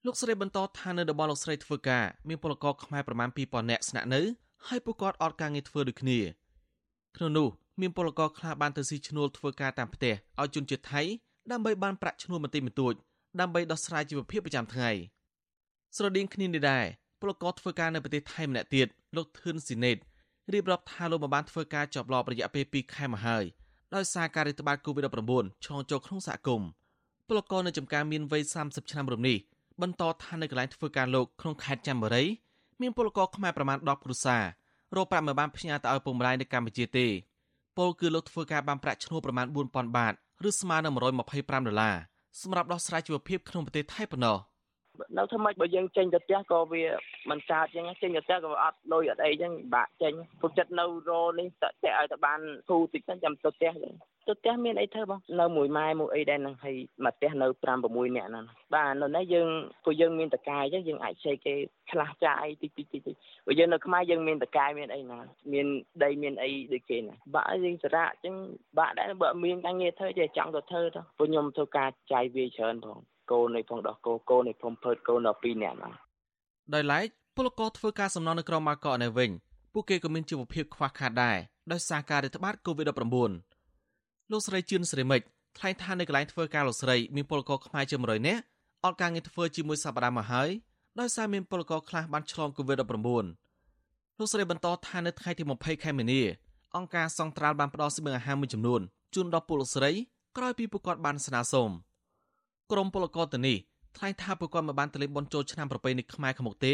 [0.05, 4.21] លោកស្រីបន្តថានៅតំបន់លោកស្រីធ្វើការមានពលករខ្មែរប្រមាណ2000នាក់ស្នាក់នៅ
[4.67, 6.19] ហើយពួកគាត់អត់ការងារធ្វើដូចគ្នា
[7.17, 7.47] ក្នុងនោះ
[7.81, 11.01] មានពលករខ្លះបានទៅស៊ីឈ្នួលធ្វើការតាមផ្ទះឲ្យជនជាតិថៃ
[11.51, 12.93] ដើម្បីបានប្រាក់ឈ្នួលបន្តិចបន្តួច
[13.39, 14.91] ដើម្បីដោះស្រាយជីវភាពប្រចាំថ្ងៃ។
[15.95, 16.85] ស្រដៀងគ្នានេះដែរ
[17.21, 19.97] ពលករធ្វើការនៅប្រទេសថៃម្នាក់ទៀតលោកធឿនស៊ីណេត
[20.53, 23.45] រៀបរាប់ថាលោកបានធ្វើការជាប់លាប់រយៈពេល2ខែមកហើយ
[23.95, 26.69] ដោយសារការរាតត្បាត COVID-19 ឆ្លងចូលក្នុងសហគមន៍
[27.27, 29.37] ពលករនៅចំការមានវ័យ30ឆ្នាំរំនេះ
[29.81, 32.23] បន្តថានៅកន្លែងធ្វើការលោកក្នុងខេត្តច័ន្ទបុរី
[32.81, 34.43] មានពលករខ្មែរប្រមាណ10គ្រួសារ
[34.95, 37.07] រកប្រាក់មិនបានផ្ញើទៅឲ្យពុកម្ដាយនៅកម្ពុជាទេ
[37.77, 40.13] ពលគឺលោកធ្វើការបានប្រាក់ឈ្នួលប្រមាណ4000បាត
[40.47, 41.95] ឬស្មើនឹង125ដុល្លារ
[42.41, 44.37] សម្រាប់ដោះស្រាយជីវភាពក្នុងប្រទេសថៃប៉ុណ្ណោះ
[45.17, 46.83] នៅធ្វើម៉េចបើយើងចេញទៅផ្ទះក៏វា
[47.29, 56.75] មិនកើតអញ្ចឹងចេញទៅផ្ទះក៏អត់លុយអត់អីអញ្ចឹងបាក់ចេញពុកចិត្តនៅរនេះតតែឲ្យតែបានធូរតិចទៅចាំទៅផ្ទះទៅផ្ទះមានអីធ្វើបងនៅមួយម៉ែមួយអីដែរនឹងហើយ
[57.05, 59.49] មកផ្ទះនៅ5 6នាក់ហ្នឹងបាទនៅនេះយើង
[59.83, 61.53] ពួកយើងមានតកាយអញ្ចឹងយើងអាចឆែកគេ
[61.91, 65.19] ខ្លះចាយតិចតិចតិចព្រោះយើងនៅខ្មែរយើងមានតកាយមានអីណា
[65.53, 65.67] មាន
[66.03, 68.35] ដីមានអីដូចគេណាបាក់យើងសារៈអញ្ចឹង
[68.77, 72.99] បាក់ដែរបើមានការងារធ្វើចេះចង់ទៅធ្វើទៅពួកខ្ញុំធ្វើការចាយវាច្រើនផង
[73.31, 75.93] គោនៃផងដោះគោគោនៃភូមិភើតគោដល់2នាក់ហ្នឹង
[76.73, 79.29] ដោយឡែកពលករធ្វើការសំណងនៅក្រុងម៉ាកកនៅវិញ
[79.73, 81.37] ពួកគេក៏មានជីវភាពខ្វះខាតដែរ
[81.71, 85.21] ដោយសារការរាតត្បាត COVID-19 លោកស្រីជឿនស្រីមិច
[85.57, 88.41] ថ្លែងថានៅកន្លែងធ្វើការលោកស្រីមានពលករខ្មែរជាង100នាក់
[88.85, 90.49] អត់ការងារធ្វើជាមួយសប្តាហ៍មកហើយ
[90.99, 93.27] ដោយសារមានពលករខ្លះបានឆ្លង COVID-19
[94.19, 96.21] លោកស្រីបន្តថានៅថ្ងៃទី20ខែមីនា
[96.75, 98.81] អង្គការសង្ត្រាល់បានផ្ដល់សេវាអាហារមួយចំនួន
[99.15, 99.91] ជូនដល់ពលលោកស្រី
[100.37, 101.69] ក្រោយពីពួកគាត់បានស្នើសុំ
[102.71, 103.57] ក្រមពលករទៅនេះ
[103.97, 106.73] ថ្លែងថាពួកគាត់មិនបានទៅលេងបុណ្យចូលឆ្នាំប្រពៃណីខ្មែរខាងមុខទេ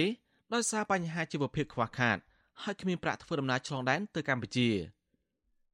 [0.53, 2.17] ដោយសារបញ្ហាជីវភាពខ្វះខាត
[2.63, 4.67] ហើយគ្មានប្រាក់ធ្វើដំណើរឆ្លងដែនទៅកម្ពុជា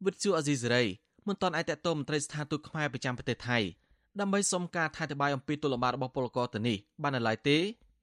[0.05, 0.83] វិទ្យុអាស៊ីសេរី
[1.27, 3.57] មិនទាន់អាចតតមន្ត្រីស្ថានទូតខ្មែរប្រចាំប្រទេសថៃ
[4.19, 7.57] ដើម្បីសុំការថាតបាយអំពីទុលបាតរបស់ពលករទៅនេះបាននៅឡើយទេ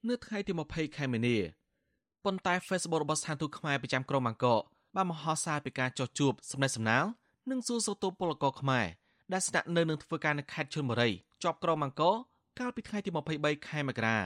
[0.09, 1.37] នៅថ្ងៃទី20ខែមីនា
[2.24, 4.62] ប៉ុន្តែ Facebook របស់ស្ថានទូតខ្មែរប្រចាំក្រុងបាងកក
[4.96, 7.04] បានមហោសារពីការចោះជួបសម្ដែងសម្ដាល
[7.50, 8.87] និងសួរសុខទុក្ខពលករខ្មែរ
[9.33, 11.11] ដែលស្នាក់នៅនឹងធ្វើការនៅខេត្តឈុនបុរី
[11.42, 12.16] ជាប់ក្រុងអង្គរ
[12.59, 14.18] កាលពីថ្ងៃទី23ខែមករា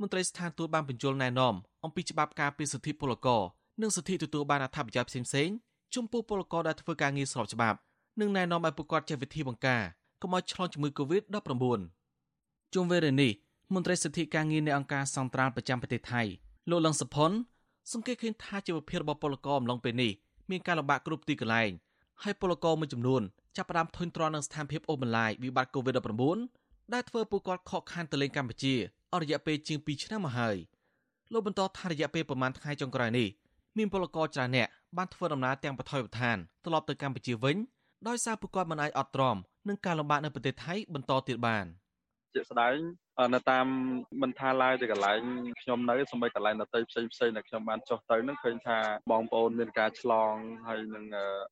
[0.00, 3.42] មន្ត្រីស្ថានទូតបានបញ្យល់ណែនាំអំពីច្បាប់ការពារសិទ្ធិពលករ
[3.82, 5.54] និងសិទ្ធិទទួលបានអត្ថប្រយោជន៍ផ្សេងៗ
[5.94, 7.78] ចំពោះពលករដែលធ្វើការងារស្របច្បាប់
[8.20, 9.82] និងណែនាំឲ្យពួកគាត់ចេះវិធីបង្ការ
[10.22, 11.80] កុំឲ្យឆ្លងជំងឺ Covid-19
[12.74, 13.32] ជុំវេលានេះ
[13.74, 16.22] មន្ត្រីសិទ្ធិការងារនៃអង្គការសង្ត្រាល់ប្រចាំប្រទេសថៃ
[16.70, 17.30] លោកលឹងសុផុន
[17.92, 20.12] សង្កេតឃើញថាជីវភាពរបស់ពលករអំឡុងពេលនេះ
[20.50, 21.70] មានការលំបាកគ្រប់ទីកន្លែង
[22.22, 23.22] ហើយពលករមួយចំនួន
[23.56, 28.74] ចាប់ផ្ដើមធុញទ្រាន់នឹងស្ថានភាពអូសបន្លាយវិបត្តិ COVID-19 ដែលធ្វើពួកគាត់ខកខានទៅលេងកម្ពុជា
[29.12, 30.56] អស់រយៈពេលជាង2ឆ្នាំមកហើយ
[31.32, 33.28] លោកបន្តថារយៈពេលប្រមាណថ្ងៃចុងក្រោយនេះ
[33.76, 37.56] មានពលករច្រើនអ្នកបានធ្វើដំណើរទាំងបថុយបឋានត្រឡប់ទៅកម្ពុជាវិញ
[38.08, 39.36] ដោយសារពួកគាត់មិនអាចអត់ទ្រាំ
[39.68, 41.64] នឹងការលំបាកនៅប្រទេសថៃបន្តទៀតបាន
[42.34, 42.76] ជាក់ស្ដែង
[43.34, 43.66] នៅតាម
[44.22, 45.20] មិនថាឡើយទៅកន្លែង
[45.62, 48.78] ខ្ញុំនៅសម្បីកន្លែងដទៃផ្សេងផ្សេងដែលខ្ញុំបានចុះទៅនឹងឃើញថា
[49.10, 50.34] បងប្អូនមានការឆ្លង
[50.68, 51.04] ហើយនឹង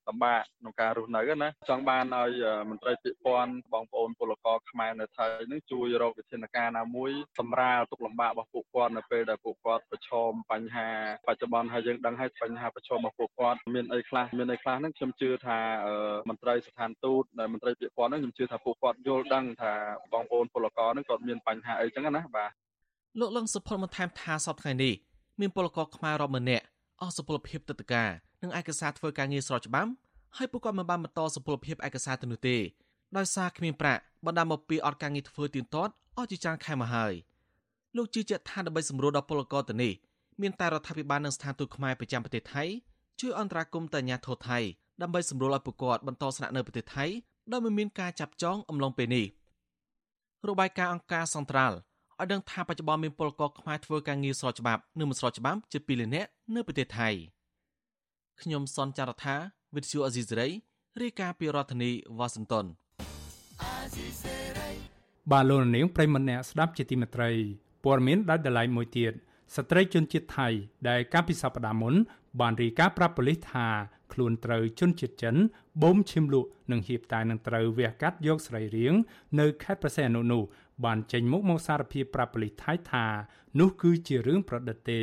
[0.08, 2.30] លំបាកក្នុងការរស់នៅណាចង់បានឲ្យ
[2.70, 10.88] មន្ត្រីពាក់ព័ន្ធបងប្អូនពលករខ្មែរនៅថៃនឹងជួយរកវិធានការណាមួយសម្រាលទុកលំបាករបស់ពួកគាត់នៅពេលដែលពួកគាត់ប្រឈមបញ្ហា
[11.28, 15.58] បច្ចុប្បន្នហើយយើងដឹងហើយបញ្ហាប្រឈមរបស់ពួកគាត់មានអីខ្លះមានអីខ្លះហ្នឹងខ្ញុំជឿថា
[16.28, 19.72] មន្ត្រីស្ថានទូតមន្ត្រីពាក់ព័ន្ធហ្នឹងខ្ញុំជឿថាពួកគាត់យល់ដឹងថា
[20.12, 22.50] បងប្អូនពលករហ្នឹងគាត់មានបញ្ហាអីចឹងណាបាទ
[23.20, 24.94] លោកលឹងសុផុតបន្ថែមថាសប្តាហ៍នេះ
[25.40, 26.64] មានពលករខ្មែររាប់ម៉ឺននាក់
[27.00, 28.04] អស់សុពលភាពទឹកតកា
[28.42, 29.90] និងឯកសារធ្វើការងារស្របច្បាប់
[30.36, 32.56] ហើយពួកគាត់មិនបានបន្តសុពលភាពឯកសារទៅនោះទេ
[33.16, 37.12] ដោយសារគ្មានប្រាក់បណ្ដាលមកពីអត់ការងារធ្វើទៀងទាត់អស់ជាច្រើនខែមកហើយ
[37.96, 39.92] លោកជឿជាក់ថាដើម្បីសម្រួលដល់ពលករទៅនេះ
[40.40, 42.64] មានតែរដ្ឋាភិបាលនិងស្ថានទូតខ្មែរប្រចាំប្រទេសថៃ
[43.20, 44.58] ជួយអន្តរាគមន៍ទៅអាជ្ញាធរថៃ
[45.02, 47.04] ដើម្បីសម្រួលឲ្យពួកគាត់បន្តស្នាក់នៅប្រទេសថៃ
[47.52, 49.26] ដោយមិនមានការចាប់ចងអំឡុងពេលនេះ
[50.48, 51.76] របាយការណ៍អង្គការសង្ត្រាល់
[52.20, 57.08] ឲ្យដឹងថាបច្ចុប្បន្នមានពលករខ្មែរធ្វើការងារស្របច្បាប់និងមិនស្របច្បាប់ជិត2លាននាក់នៅប្រទេសថៃ
[58.40, 59.36] ខ្ញុំសនចាររថា
[59.74, 60.48] វិទ្យុអេស៊ីសេរី
[61.02, 62.66] រាយការណ៍ពីរដ្ឋធានីវ៉ាស៊ីនតោន
[65.30, 67.30] បាទលោកនាងប្រិមម្នាក់ស្ដាប់ជាទីមេត្រី
[67.84, 69.12] ព័ត៌មានដាច់ដライមួយទៀត
[69.56, 70.48] ស្ត្រីជនជាតិថៃ
[70.88, 71.94] ដែលកាលពីសប្តាហ៍មុន
[72.40, 73.66] បានរីកាប្រាប់ប៉ូលីសថា
[74.12, 75.36] ខ្លួនត្រូវជនជាតិចិន
[75.82, 78.94] បូមឈាមលក់និងហៀបតែនឹងត្រូវវះកាត់យកស្រីរៀង
[79.40, 80.42] នៅខេត្តប្រសេះអនុនោះ
[80.84, 83.06] បានចេញមុខមកសារភាពប្រាប់ប៉ូលីសថៃថា
[83.60, 85.02] នោះគឺជារឿងប្រឌិតទេ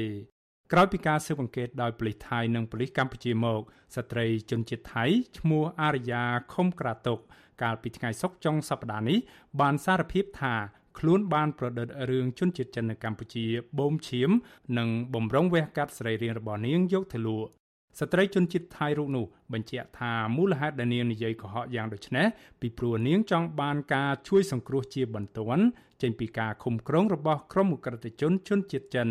[0.71, 3.61] ក្រោយពីការស៊ើបអង្កេតដោយប៉ូលីសថៃនិងប៉ូលីសកម្ពុជាមក
[3.95, 5.05] ស្ត្រីជនជាតិថៃ
[5.37, 7.19] ឈ្មោះអារយ៉ាខុំក្រាតុក
[7.61, 9.17] កាលពីថ្ងៃសុក្រចុងសប្តាហ៍នេះ
[9.59, 10.55] បានសារភាពថា
[10.97, 13.45] ខ្លួនបានប្រឌិតរឿងជនជាតិចិននៅកម្ពុជា
[13.79, 14.29] បូមឈាម
[14.77, 17.49] និងបំរុងវះកាត់ស្រីរាងរបស់នាងយកទៅលក់
[17.99, 22.27] ស្ត្រីជនជាតិថៃរូបនោះបញ្ជាក់ថាមូលហេតុដែលនាងនិយាយកុហកយ៉ាងដូចនេះ
[22.61, 25.63] ពីព្រោះនាងចង់បានការជួយសង្គ្រោះជាបន្ទាន់
[26.01, 29.07] ចេញពីការឃុំក្រងរបស់ក្រុមអ ுக ្រិតជនជនជាតិចិន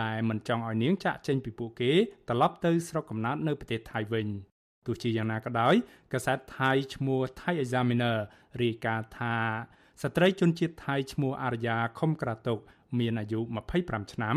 [0.00, 1.92] ដែលមិនចង់ឲ្យនាងចាក់ចេញពីពួកគេ
[2.28, 4.26] ត្រឡប់ទៅស្រុកកំណើតនៅប្រទេសថៃវិញ
[4.86, 5.74] ទោះជាយ៉ាងណាក៏ដោយ
[6.12, 8.16] កាសែតថៃឈ្មោះ Thai Examiner
[8.62, 9.36] រាយការណ៍ថា
[10.02, 12.58] ស្ត្រីជនជាតិថៃឈ្មោះអារយ៉ាខុំក្រាតុក
[12.98, 13.40] មានអាយុ
[13.76, 14.36] 25ឆ្នាំ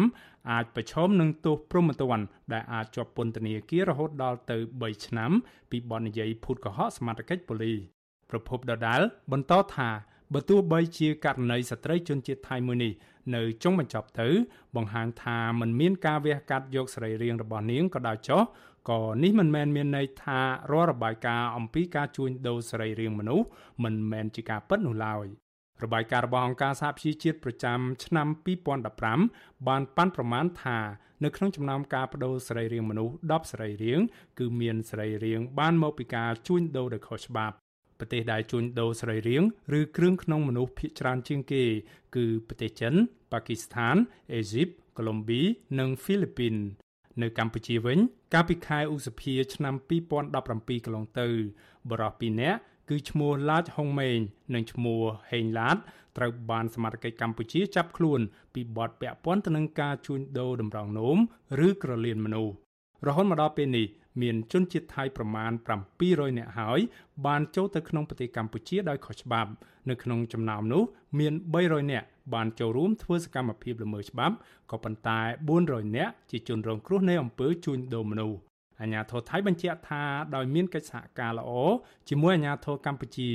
[0.51, 5.31] អាចប្រឈមនឹងទោសព្រហ្មទណ្ឌដែលអាចជាប់ពន្ធនាគាររហូតដល់ទៅ3ឆ្នាំ
[5.71, 7.77] ពីបទនិយាយភូតកុហកសមត្ថកិច្ចប៉ូលីស
[8.29, 9.89] ប្រពន្ធដដាលបន្តថា
[10.33, 12.93] បើទោះបីជាករណីស្ត្រីជនជាតិថៃមួយនេះ
[13.35, 14.29] នៅចុងបញ្ចប់ទៅ
[14.75, 18.41] បង្ហាញថាมันមានការវះកាត់យកស្រីរាងរបស់នាងក៏ដោយចុះ
[18.89, 20.39] ក៏នេះមិនមែនមានន័យថា
[20.71, 23.45] រាល់របាយការណ៍អំពីការជួញដូរស្រីរាងមនុស្ស
[23.83, 25.25] មិនមែនជាការពិតនោះឡើយ
[25.85, 28.27] របាយការណ៍របស់អង្គការសហប្រជាជាតិប្រចាំឆ្នាំ
[28.97, 30.77] 2015បានប៉ាន់ប្រមាណថា
[31.23, 34.05] នៅក្នុងចំណោមការបដូរសរីរាង្គមនុស្ស10សរីរាង្គ
[34.39, 37.55] គឺមានសរីរាង្គបានមកពីការជួញដូរដោយខុសច្បាប់
[37.99, 39.47] ប្រទេសដែលជួញដូរសរីរាង្គ
[39.79, 41.63] ឬគ្រឿងក្នុងមនុស្សភាគច្រើនជាងគេ
[42.15, 42.93] គឺប្រទេសចិន
[43.31, 43.95] ប៉ាគីស្ថាន
[44.33, 45.41] អេស៊ីបកូឡុំប៊ី
[45.79, 46.55] និងហ្វីលីពីន
[47.21, 47.99] នៅកម្ពុជាវិញ
[48.33, 51.27] កាលពីខែឧសភាឆ្នាំ2017កន្លងទៅ
[51.89, 54.19] បរិះ2នាក់ គឺឈ្មោះឡាចហុងម៉េង
[54.53, 54.99] និងឈ្មោះ
[55.31, 55.77] ហេងឡាត
[56.17, 58.19] ត្រូវបានសមាជិកកម្ពុជាចាប់ខ្លួន
[58.53, 61.17] ពីបទពាក់ព័ន្ធទៅនឹងការជួញដូរតម្រង់នោម
[61.67, 62.53] ឬក្រលៀនមនុស្ស
[63.07, 63.87] រហូតមកដល់ពេលនេះ
[64.21, 65.51] មានជនជាតិថៃប្រមាណ
[65.95, 66.79] 700នាក់ហើយ
[67.25, 69.51] បានចូលទៅក្នុងប្រទេសកម្ពុជាដោយខុសច្បាប់
[69.89, 70.83] នៅក្នុងចំណោមនោះ
[71.19, 74.35] មាន300នាក់បានចូលរួមធ្វើសកម្មភាពល្មើសច្បាប់
[74.71, 75.19] ក៏ប៉ុន្តែ
[75.59, 78.48] 400នាក់ជាជនរងគ្រោះនៃអំពើជួញដូរមនុស្ស
[78.81, 80.03] អាញាធរថៃបញ្ជាក់ថា
[80.35, 81.51] ដោយមានកិច្ចសហការល្អ
[82.09, 83.31] ជាមួយអាញាធរកម្ពុជា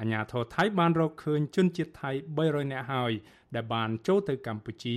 [0.00, 3.12] អាញាធរថៃបានរកឃើញជនជាតិថៃ300នាក់ហើយ
[3.54, 4.96] ដែលបានចូលទៅកម្ពុជា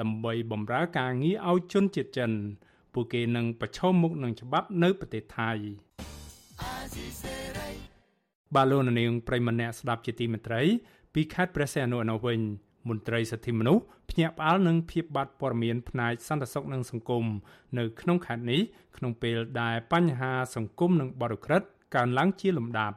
[0.00, 2.30] ដើម្បីបម្រើការងារឲ្យជនជាតិចិន
[2.94, 5.50] ពួកគេនឹងប្រឈមមុខនឹងច្បាប់នៅប្រទេសថៃ
[8.54, 10.62] បាឡូននាងប្រិមម្នាក់ស្ដាប់ជាទីមេត្រី
[11.14, 12.40] ពីខេត្តព្រះសីហនុនៅវិញ
[12.88, 17.24] មន្ត្រីសិទ្ធិមនុស្សភ្ញាក់ផ្អើលនឹងភាពបាត់ព័ត៌មានផ្នែកសន្តិសុខនិងសង្គម
[17.78, 18.60] នៅក្នុងខេត្តនេះ
[18.96, 21.62] ក្នុងពេលដែលបញ្ហាសង្គមនិងបរិក្រិត
[21.94, 22.96] កើនឡើងជាលំដាប់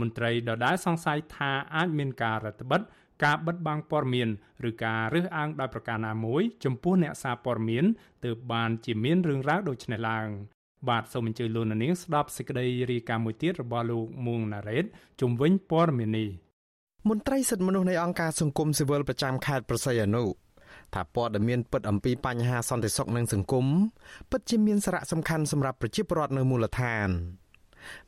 [0.00, 2.80] មន្ត្រីដដែលសង្ស័យថាអាចមានការរដ្ឋបិទ
[3.24, 4.28] ការបិទបាំងព័ត៌មាន
[4.68, 7.84] ឬការរើសអើងដោយប្រការណាមួយចំពោះអ្នកសារព័ត៌មាន
[8.24, 10.28] ទើបបានជាមានរឿងរ៉ាវដូចនេះឡើង
[10.88, 14.84] បាទសូមអញ្ជើញលោកនាងស្ដាប់សេចក្តីរាយការណ៍មួយទៀតរបស់លោកមួងណារ៉េត
[15.20, 16.28] ជំវិញព័ត៌មាននេះ
[17.08, 20.24] មន្ត្រីសិទ្ធិមនុស្សនៃអង្គការសង្គមស៊ីវិលប្រចាំខេត្តប្រស័យអនុ
[20.94, 23.66] ថាព័ត៌មានពិតអំពីបញ្ហាសន្តិសុខនិងសង្គម
[24.30, 27.08] ពិតជាមានសារៈសំខាន់សម្រាប់ប្រជាពលរដ្ឋនៅមូលដ្ឋាន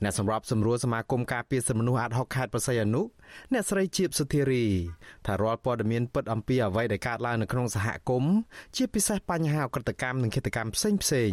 [0.02, 3.02] អ្នកសម្របសម្រួលសមាគមការពារសិទ្ធិមនុស្សអាត់ហុកខេត្តប្រស័យអនុ
[3.52, 4.64] អ្នកស្រីជាបសុធារី
[5.26, 8.34] ថារាល់ព័ត៌មានពិតអំពីអ្វីដែលកើតឡើងនៅក្នុងសហគមន៍
[8.76, 11.32] ជាពិសេសបញ្ហាអក្រកម្មនិងឃាតកម្មផ្សេងផ្សេង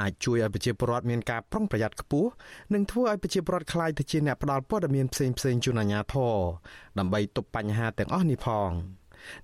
[0.00, 2.30] អាចជួយឲ្យប្រជាពលរដ្ឋមានការប្រុងប្រយ័ត្នខ្ពស់
[2.74, 6.36] និងធ្វើឲ្យប្រជាពលរដ្ឋខ្លាយទៅជាអ្នកផ្ដល់ព័ត៌មានផ្សេងផ្សេងជូនអាជ្ញាធរ
[6.98, 8.70] ដើម្បីទប់បញ្ហាទាំងអស់នេះផង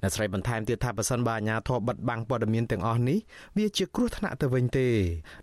[0.03, 3.19] អ្នកស្រីបន្ថែមទៀតថាប្រសិនបើអាជ្ញាធរបិទបាំងព័ត៌មានទាំងអស់នេះ
[3.57, 4.89] វាជាគ្រោះថ្នាក់ទៅវិញទេ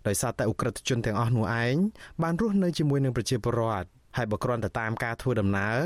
[0.06, 1.74] ដោយសារតែអ ுக ្រិតជនទាំងអស់នោះឯង
[2.22, 5.76] បានរស់នៅជាមួយនឹងប្រជាពលរដ្ឋហើយបើគ្រាន់តែតាមការធ្វើដំណើរ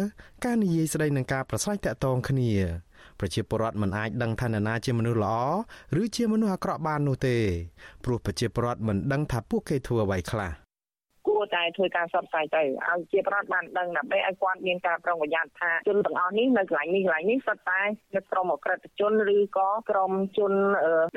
[0.45, 2.53] ការនិយាយស្ដីនឹងការប្រស្រ័យតាក់ទងគ្នា
[3.21, 5.39] ប្រជាពលរដ្ឋមិនអាចដឹងថានរណាជាមនុស្សល្អ
[6.01, 7.37] ឬជាមនុស្សអាក្រក់បាននោះទេ
[8.05, 10.70] ព្រោះប្រជាពលរដ្ឋមិនដឹងថាពួកគេធ្វើអ្វីខ្លះគួរ
[11.55, 17.81] តែធ្វើការសបផ្សាយទៅឲ្យជាប្រដ្ឋបានដឹងដើម្បីឲ្យគាត់មានការប្រុងប្រយ័ត្នថាជនទាំងអស់នេះនៅកន្លែងនេះកន្លែងនេះសុទ្ធតែ
[18.15, 20.53] ជាក្រុមអក្រិតជនឬក៏ក្រុមជន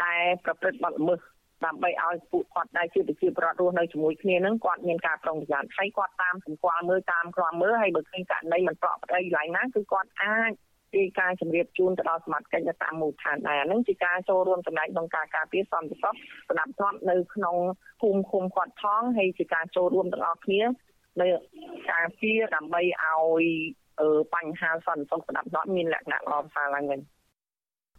[0.06, 1.20] ដែលប្រព្រឹត្តបទល្មើស
[1.66, 10.52] ដើម្បីឲ្យពួកគាត់ដែលជាប្រជាពលរដ្ឋរស់នៅជាមួយគ្នានឹងគាត់មានការប្រុងប្រយ័ត្នហើយគាត់តាមសម្គាល់មើលតាមក្រមមើលហើយបើឃើញករណីមិនប្រក្រតីកន្លែងណាគឺគាត់អាច
[10.94, 16.14] ពីការជម្រាបជូនទៅដល់សមាជិកនៅតាមមូលដ្ឋានដែរហ្នឹងជាការចូលរួមចំណែកក្នុងការការពារសន្តិសុខ
[16.50, 17.56] ស្ដាប់ធ្នាប់នៅក្នុង
[18.02, 20.62] ភូមិឃុំគាត់ផងហើយជាការចូលរួមទាំងអស់គ្នា
[21.22, 21.28] នៅ
[21.92, 23.46] ការពារដើម្បីឲ្យ
[24.36, 27.00] បញ្ហាសន្តិសុខស្ដាប់ធ្នាប់មានលក្ខណៈល្អប្រសើរឡើងវិញ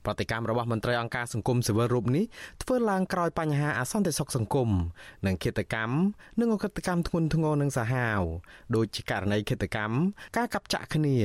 [0.05, 2.25] ប្រតិកម្មរបស់មន្ត្រីអង្គការសង្គមស៊ីវិលរូបនេះ
[2.63, 4.71] ធ្វើឡើងក្រោយបញ្ហាអសន្តិសុខសង្គម
[5.27, 5.95] និងឃាតកម្ម
[6.41, 8.21] និងអកតកម្មធ្ងន់ធ្ងរនឹងសាហាវ
[8.75, 9.97] ដូចជាករណីឃាតកម្ម
[10.37, 11.17] ការកាប់ចាក់គ្នា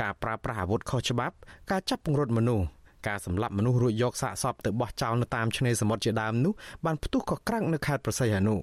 [0.00, 1.36] ការប្រើប្រាស់អាវុធខុសច្បាប់
[1.70, 2.66] ការចាប់ពង្រត់មនុស្ស
[3.08, 6.52] ការសម្លាប់មនុស្សរួចយកសាកសពទៅបោះចោលនៅតាមឆ្នេរសមុទ្រជាដើមនោះ
[6.84, 8.56] បានផ្ទុះកក្រាំងនៅខេត្តប្រស័យអនុ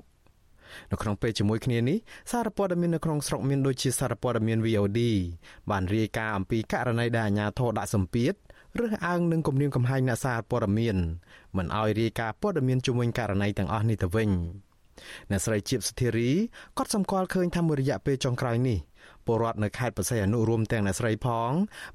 [0.91, 1.97] នៅក្នុងពេលជាមួយគ្នានេះ
[2.32, 4.99] សារព័ត៌មាននៅក្នុងស្រុកមានដូចជាសារព័ត៌មាន VOD
[5.72, 8.34] បានរាយការណ៍អំពីករណីដែលអាជ្ញាធរដាក់សម្ពាធ
[8.78, 10.97] រើសអើងនឹងគំរាមកំហែងអ្នកសារព័ត៌មាន
[11.57, 14.30] មិនឲ្យរាយការណ៍ព័ត៌មានជុំវិញករណីទាំងអស់នេះទៅវិញ
[15.32, 16.30] អ្នកស្រីជីបសុធារី
[16.78, 18.80] ក៏សម្គាល់ឃើញថាមួយរយៈពេលចុងក្រោយនេះ
[19.26, 21.51] ពលរដ្ឋនៅខេត្តបរសៃអនុរួមទាំងអ្នកស្រីផង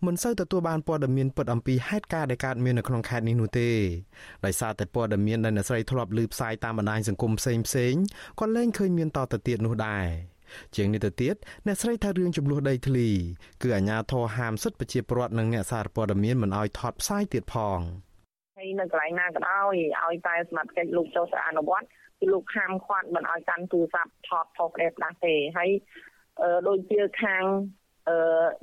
[0.06, 3.70] មិនសូវទទួលបានព័ត៌មានពិតអំពីហេតុការណ៍ដែលកើតមាននៅក្នុងខេត្តនេះនោះទេ
[4.44, 7.94] ដោយសារតែព័ត៌មានដែលអ្នកស្រីធ្លាប់លើផ្សាយតាមបណ្ដាញសង្គមផ្សេងផ្សេង
[8.40, 10.33] ក៏លែងឃើញមានតទៅទៀតនោះដែរ
[10.76, 11.34] ជាងនេះទៅទៀត
[11.66, 13.08] អ្នកស្រីថារឿងចំនួនដីធ្លី
[13.62, 17.78] គឺអាជ្ញាធរហាមសិទ្ធិប្រជាពលរដ្ឋនិងអ្នកសារព័ត៌មានមិនឲ្យថតផ្សាយទៀតផង
[18.56, 19.74] ហើយនៅកន្លែងណាក៏ដោយ
[20.04, 21.86] ឲ្យតែសមត្ថកិច្ចលោកចូលទៅអនុវត្ត
[22.20, 25.70] គឺលោកហាមឃាត់មិនឲ្យកាន់ទូរស័ព្ទថតផុសផ្ដេសផ្ដាស់ទេហើយ
[26.68, 27.44] ដូចជាខាង
[28.08, 28.16] អឺ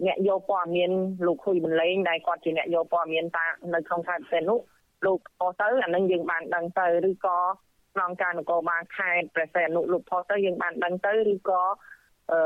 [0.05, 0.91] អ្នកយកព័ត៌មាន
[1.27, 4.59] លោកហ៊ុយបន្លែងដែលគាត់ជាអ្នកយកព័ត៌មានតានៅក្នុងខេត្តផ្សេងនោះ
[5.05, 7.37] លោកផុសទៅអានឹងយើងបានដឹងទៅឬក៏
[7.93, 11.61] ក្នុងការនគរបាលខេត្តព្រះសីហនុលោកផុសទៅយើងបានដឹងទៅឬក៏
[12.31, 12.41] អឺ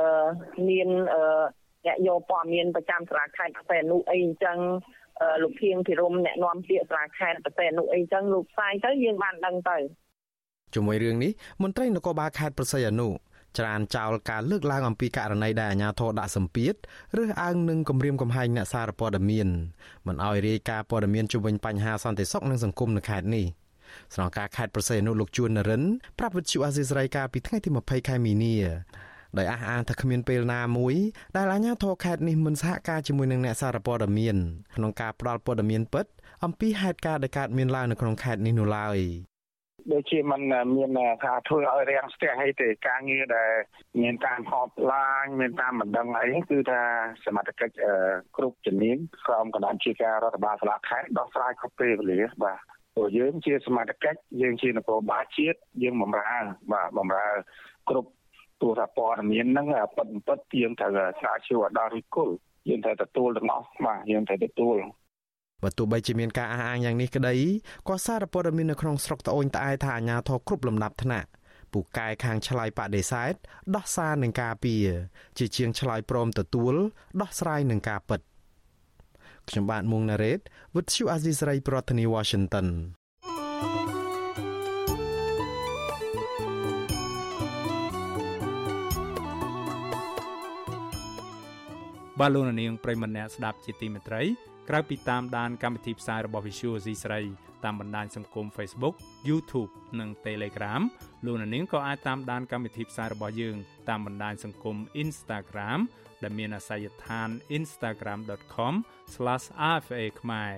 [0.69, 1.43] មានអឺ
[1.85, 4.57] អ្នកយកព័ត៌មានប្រចាំសាលាខេត្តព្រះសីហនុអីអញ្ចឹង
[5.43, 9.77] លោកភៀងភិរមអ្នកនាំពាក្យសាលាខេត្តព្រះសីហនុអីអញ្ចឹងលោកផ្សាយទៅយើងបានដឹងទៅ
[10.75, 11.31] ជាមួយរឿងនេះ
[11.63, 13.09] មន្ត្រីនគរបាលខេត្តព្រះសីហនុ
[13.57, 16.73] ច្រានចោលការលើកឡើងអំពីករណីដែលអាជ្ញាធរដាក់សម្ពាធ
[17.21, 19.47] ឬអើងនឹងគម្រាមកំហែងអ្នកសារព័ត៌មាន
[20.07, 23.45] មិនឲ្យរាយការណ៍ព័ត៌មានជុំវិញបញ្ហាសន្តិសុខនិងសង្គមនៅខេត្តនេះ
[24.15, 25.83] ស្នងការខេត្តប្រសេនុលោកជួននរិន
[26.19, 28.55] ប្រាប់វិទ្យុអាស៊ីសេរីកាលពីថ្ងៃទី20ខែមីនា
[29.37, 30.95] ដោយអះអាងថាគ្មានពេលណាមួយ
[31.37, 34.35] ដែលអាជ្ញាធរខេត្តនេះមិនសហការជាមួយនឹងអ្នកសារព័ត៌មាន
[34.75, 36.05] ក្នុងការផ្តល់ព័ត៌មានពិត
[36.45, 38.99] អំពីហេតុការណ៍ដែលកើតមានឡើងនៅក្នុងខេត្តនេះនោះឡើយ
[39.91, 40.41] ដូចជាมัน
[40.75, 40.89] មាន
[41.23, 43.51] ថាធ្វើឲ្យរាំងស្ទះអីទេការងារដែល
[44.01, 46.81] មានការហបឡាញមានតាមមិនដឹងអីគឺថា
[47.25, 47.75] សមត្ថកិច្ច
[48.37, 52.59] គ្រប់ជំនាញក្រោមគណៈជាការរដ្ឋបាលសាលាខេត្តដោះស្រាយគ្រប់ពេលវេលាបាទ
[52.95, 56.39] ព្រោះយើងជាសមត្ថកិច្ចយើងជានគរបាលជាតិយើងបម្រើ
[56.71, 57.27] បាទបម្រើ
[57.89, 58.09] គ្រប់
[58.61, 62.33] ទូរស័ព្ទព័ត៌មានហ្នឹងពិតពិតយើងត្រូវស្រាវជ្រាវដល់ឫសគល់
[62.69, 64.77] យើងត្រូវទទួលទាំងអស់បាទយើងត្រូវទទួល
[65.63, 67.35] បើទោះបីជាមានការអះអាងយ៉ាងនេះក្តី
[67.87, 71.29] ក៏សារព័ត៌មាននៅក្នុងស្រុកត្អូញត្អែថាអាញាធរគ្រប់លំដាប់ថ្នាក់
[71.73, 73.33] ពូកែខាងឆ្លើយបដិសេធ
[73.75, 74.73] ដោះសារនឹងការពី
[75.37, 76.73] ជាជាងឆ្លើយព្រមទទួល
[77.21, 78.19] ដោះស្រាយនឹងការពិត
[79.49, 80.39] ខ្ញុំបាទមុងណារ៉េត
[80.73, 82.67] With you Azisari ប្រធានាទី Washington
[92.19, 94.21] បាទលោកនាងប្រិមម្នាក់ស្ដាប់ជាទីមេត្រី
[94.69, 97.21] ក្រៅពីតាមដានកម្មវិធីផ្សាយរបស់ Visual C ស្រី
[97.63, 98.95] តាមបណ្ដាញសង្គម Facebook
[99.29, 100.81] YouTube និង Telegram
[101.25, 103.55] លោកនាងក៏អាចតាមដានកម្មវិធីផ្សាយរបស់យើង
[103.89, 105.79] តាមបណ្ដាញសង្គម Instagram
[106.25, 110.53] ដែលមានអាសយដ្ឋាន instagram.com/rfa ខ្មែរ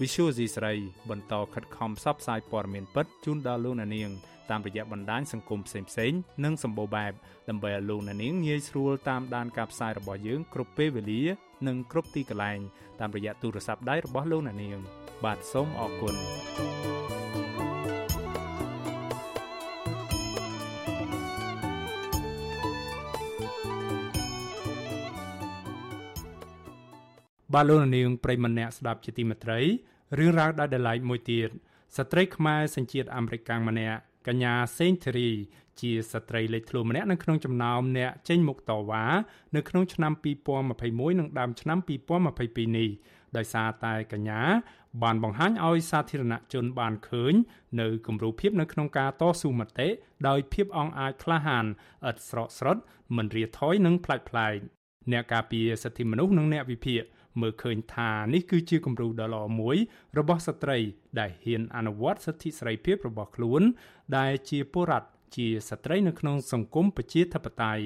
[0.00, 0.74] Visual C ស្រី
[1.10, 4.10] បន្តខិតខំផ្សព្វផ្សាយព័ត៌មានពិតជូនដល់លោកនាង
[4.50, 7.12] តាមរយៈបណ្ដាញសង្គមផ្សេងៗនិងសម្បូរបែប
[7.48, 11.22] ដើម្បីឲ្យលោកអ្នកនាងងាយស្រួលតាមដានការផ្សាយរបស់យើងគ្រប់ពេលវេលា
[11.66, 12.58] និងគ្រប់ទីកន្លែង
[13.00, 14.78] តាមរយៈទូរស័ព្ទដៃរបស់លោកអ្នកនាង
[15.24, 16.14] បាទសូមអរគុណ
[27.54, 29.60] បាទលោកនាងប្រិមម្នាក់ស្ដាប់ជាទីមេត្រី
[30.18, 31.48] រឿងរ៉ាវដែលដ lie មួយទៀត
[31.96, 35.30] ស្ត្រីខ្មែរសញ្ជាតិអាមេរិកម្នាក់កញ្ញាសេងធីរី
[35.80, 39.04] ជាស្ត្រីលេចធ្លោម្នាក់នៅក្នុងចំណោមអ្នកចេញមុខតវ៉ា
[39.56, 40.12] នៅក្នុងឆ្នាំ
[40.66, 41.78] 2021និងដើមឆ្នាំ
[42.28, 42.90] 2022នេះ
[43.36, 44.40] ដោយសារតែកញ្ញា
[45.02, 47.34] បានបង្ហាញឲ្យសាធារណជនបានឃើញ
[47.80, 49.88] នៅគំរូភាពនៅក្នុងការតស៊ូមតិ
[50.28, 51.66] ដោយភាពអង់អាចក្លាហាន
[52.10, 52.82] ឥតស្រកស្រត់
[53.16, 54.56] មិនរាថយនិងប្លែកប្លែក
[55.12, 57.02] អ្នកការពារសិទ្ធិមនុស្សនិងអ្នកវិភាគ
[57.40, 59.76] មើលឃើញថានេះគឺជាគំរូដ៏ល្អមួយ
[60.18, 60.78] របស់ស្ត្រី
[61.20, 63.62] ដែលហ៊ានអនុវត្តសិទ្ធិសេរីភាពរបស់ខ្លួន
[64.18, 67.84] ដែលជាពលរដ្ឋជាស្ត្រីនៅក្នុងសង្គមប្រជាធិបតេយ្យ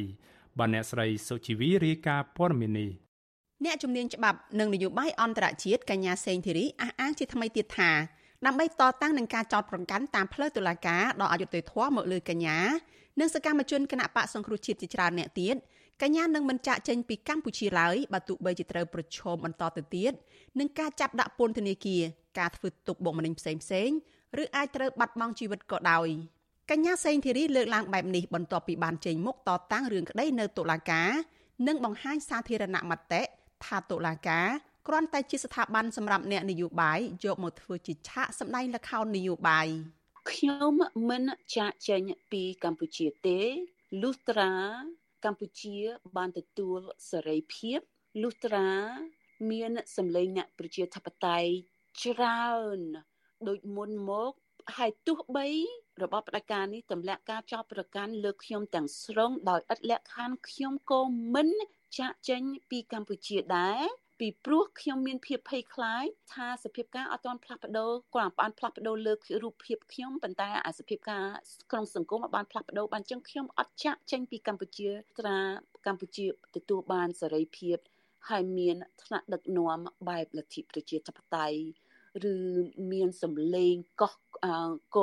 [0.59, 2.91] បានអ្នកស្រីសុជីវីរាយការណ៍ព័ត៌មាននេះ
[3.65, 7.91] អ្នកជំនាញច្បាប់និងនយោបាយអន្តរជាតិកញ្ញាសេងធីរីអះអាងជាថ្មីទៀតថា
[8.47, 12.59] ដើម្បីតតាំងនឹងការចោទប្រកាន់តាមផ្លូវតុលាការដល់អយុត្តិធម៌មកលើកញ្ញា
[13.21, 15.57] និងសកម្មជនគណៈបកសង្គ្រោះជាតិជាច្រើនអ្នកទៀត
[16.03, 20.13] កញ្ញានឹងមិនចាក់ចេញពីកម្ពុជាឡើយបើទោះបីជាត្រូវប្រឈមបន្តទៅទៀត
[20.59, 22.03] នឹងការចាប់ដាក់ពន្ធនាគារ
[22.39, 23.91] ការធ្វើទុកបុកម្នេញផ្សេងផ្សេង
[24.43, 26.09] ឬអាចត្រូវបាត់បង់ជីវិតក៏ដោយ
[26.71, 31.11] កញ្ញាសេងធីរីលើកឡើងបែបនេះបន្ទាប់ពីបានចេញមុខតតាំងរឿងក្តីនៅតុលាការ
[31.67, 33.23] និងបង្ហាញសាធារណមតិ
[33.65, 34.49] ថាតុលាការ
[34.89, 39.67] គ្រាន់តែជាស្ថាប័នសម្រាប់អ្នកនយោបាយយកមកធ្វើជាឆាកសម្ដែងល្ខោននយោបាយ
[40.31, 40.73] ខ្ញុំ
[41.09, 41.23] មិន
[41.57, 43.39] ចាក់ចេញពីកម្ពុជាទេ
[44.03, 44.53] លុះត្រា
[45.25, 45.77] កម្ពុជា
[46.17, 47.81] បានទទួលសេរីភាព
[48.23, 48.71] លុះត្រា
[49.51, 51.51] មានសម្លេងអ្នកប្រជាធិបតេយ្យ
[52.03, 52.81] ច្រើន
[53.49, 54.33] ដូចមុនមក
[54.77, 55.49] ហើយទោះបី
[56.03, 61.01] របបផ្ដាច់ការនេះទម្លាក់ការចោទប្រកាន់លើខ្ញុំទាំងស្រុងដោយឥតលក្ខខណ្ឌខ្ញុំក៏
[61.35, 61.49] មិន
[61.99, 66.05] ចាក់ចេញពីកម្ពុជាដែរ ពីព្រោះខ្ញុំមានភាពភ័យខ្លាច
[66.35, 69.13] ថាសភាពការអត់ទាន់ផ្លាស់ប្ដូរគ្រាន់បានផ្លាស់ប្ដូរលើ
[69.43, 71.25] រូបភាពខ្ញុំប៉ុន្តែអាសភាពការ
[71.71, 74.89] ក្នុងសង្គមបានផ្លាស់ប្ដូរបានចឹងខ្ញុំអត់ចាក់ចេញពីកម្ពុជា
[75.19, 75.39] ត្រា
[75.87, 77.77] កម្ពុជាទទួលបានសេរីភាព
[78.29, 81.59] ហើយមានថ្នាក់ដឹកនាំបែបលទ្ធិប្រជាធិបតេយ្យ
[82.33, 82.37] ឬ
[82.93, 84.15] មានសម្លេងកោះ
[84.97, 84.99] ក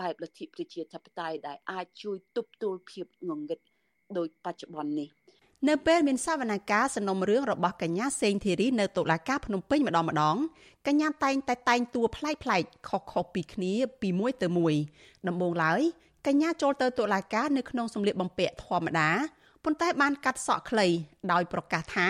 [0.00, 3.60] បែបលទ្ធិប្រជាធិបតេយ្យដែលអាចជួយទប់ទល់ភាពងងឹត
[4.18, 5.08] ដោយបច្ចុប្បន្ននេះ
[5.68, 10.36] នៅពេលមានសវនកម្មសំណុំរឿងរបស់កញ្ញាសេងធីរីនៅតុលាការភ្នំពេញម្ដងម្ដង
[10.86, 14.74] កញ្ញាតែងតែតែងតួប្លែកប្លែកខុសៗពីគ្នាពីមួយទៅមួយ
[15.28, 15.80] ដំបូងឡើយ
[16.26, 19.10] កញ្ញាចូលទៅតុលាការនៅក្នុងសម្លៀកបំពាក់ធម្មតា
[19.64, 20.86] ប៉ុន្តែបានកាត់សក់ខ្លី
[21.32, 22.08] ដោយប្រកាសថា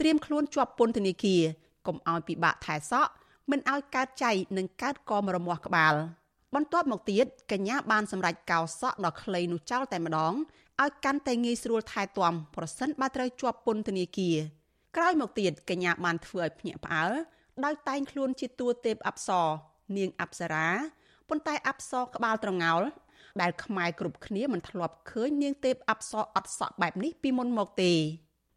[0.00, 1.42] ត្រៀមខ្លួនជាប់ពន្ធនាគារ
[1.86, 3.12] កុំឲ្យពិបាកថែសក់
[3.50, 5.94] មិនឲ្យកើតចៃនិងកើតកមរមាស់ក្បាល
[6.54, 10.34] បន្ទាប់មកទៀតកញ្ញាបានសម្រេចកោសក់ដ៏ខ្លីនោះចោលតែម្ដង
[10.84, 14.36] ឲ្យកាន់តែងាយស្រួលថែទាំប្រសិនបើត្រូវជាប់ពន្ធនាគារ
[14.96, 17.12] ក្រោយមកទៀតកញ្ញាបានធ្វើឲ្យភ្ញាក់ផ្អើល
[17.64, 19.46] ដោយតែងខ្លួនជាតួទេពអប្សរ
[19.96, 20.68] នាងអប្សរា
[21.28, 22.82] ប៉ុន្តែអប្សរក្បាលត្រងោល
[23.40, 27.92] ដែលខ្មែរគ្រប់គ្នាមិនធ្លាប់ឃើញនាងទេពអប្សរអត់សក់បែបនេះពីមុនមកទេ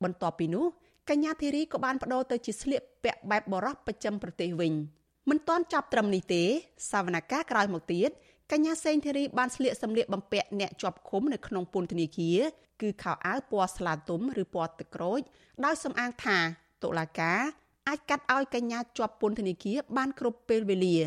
[0.03, 0.65] បន្ទាប់ពីនោះ
[1.09, 4.73] កញ្ញាធីរីក៏បានបដូរទៅជាស្លៀកពាក់បែបបរោះប្រចាំប្រទេសវិញ
[5.29, 6.43] មិនទាន់ចាប់ត្រឹមនេះទេ
[6.91, 8.09] សវនកម្មក្រោយមកទៀត
[8.51, 12.39] កញ្ញាសេងធីរីបានស្លៀកសម្លៀកបំពាក់អ្នកជាប់ឃុំនៅក្នុងពន្ធនាគារ
[12.81, 15.21] គឺខោអាវពណ៌ស្លាទុំឬពណ៌ទឹកក្រូច
[15.65, 16.37] ដោយសំអាងថា
[16.83, 17.39] តុលាការ
[17.87, 20.97] អាចកាត់ឲ្យកញ្ញាជាប់ពន្ធនាគារបានគ្រប់ពេលវេលា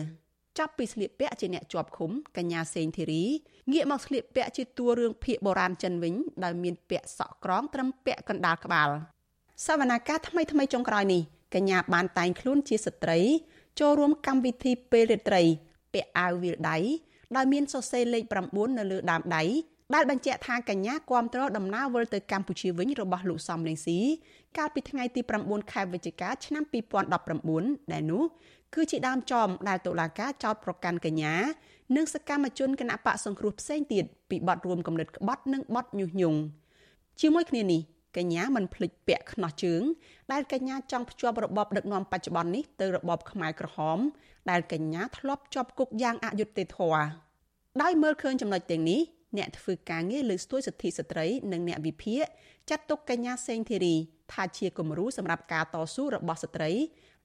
[0.59, 3.25] ចាប់ពីស្លៀកពាក់ជាអ្នកជាប់ឃុំកញ្ញាសេងធីរី
[3.73, 6.15] ងាកមកស្លៀកពាក់ជាតួរឿងភាគបុរាណចិនវិញ
[6.45, 8.89] ដោយមានពាក់សក់ក្រងត្រឹមពាក់កណ្ដាលក្បាល
[9.67, 11.23] សវនាការថ្មីថ្មីចុងក្រោយនេះ
[11.55, 13.19] កញ្ញាបានតែងខ្លួនជាស្ត្រី
[13.81, 15.43] ចូលរួមកម្មវិធីពេលរាត្រី
[15.93, 16.79] ពាក់អាវវាលដៃ
[17.37, 19.43] ដោយមានសរសេរលេខ9នៅលើដើមដៃ
[19.95, 23.99] ដែលបញ្ជាក់ថាកញ្ញាគ្រប់គ្រងដំណើរវិលទៅកម្ពុជាវិញរបស់លោកសំលេងស៊ី
[24.59, 26.65] កាលពីថ្ងៃទី9ខែវិច្ឆិកាឆ្នាំ
[27.29, 28.23] 2019ដែលនោះ
[28.75, 31.35] គឺជាដើមចំដែលតុលាការចោទប្រកាន់កញ្ញា
[31.97, 36.39] និងសកម្មជនគណៈបកសង្គ្រោះផ្សេងទៀតពីបទរួមគំនិតក្បត់និងបទញុះញង់
[37.21, 37.81] ជាមួយគ្នានេះ
[38.17, 39.83] កញ្ញាមិនភ្លេចពាក់ខ្នោះជើង
[40.33, 43.99] ដែលកញ្ញាចង់ភ្ជាប់របបដឹកនាំបច្ចុប្បន្ននេះទៅរបបខ្មែរក្រហម
[44.51, 47.05] ដែលកញ្ញាធ្លាប់ជាប់គុកយ៉ាងអយុត្តិធម៌
[47.83, 49.01] ដោយមើលឃើញចំណុចទាំងនេះ
[49.39, 52.25] អ្នកធ្វើការងារលើស្ទួយសិទ្ធិស្ត្រីនិងអ្នកវិភាគ
[52.71, 53.95] ចាត់ទុកកញ្ញាសេងធីរី
[54.33, 56.73] ថាជាគំរូសម្រាប់ការតស៊ូរបស់ស្ត្រី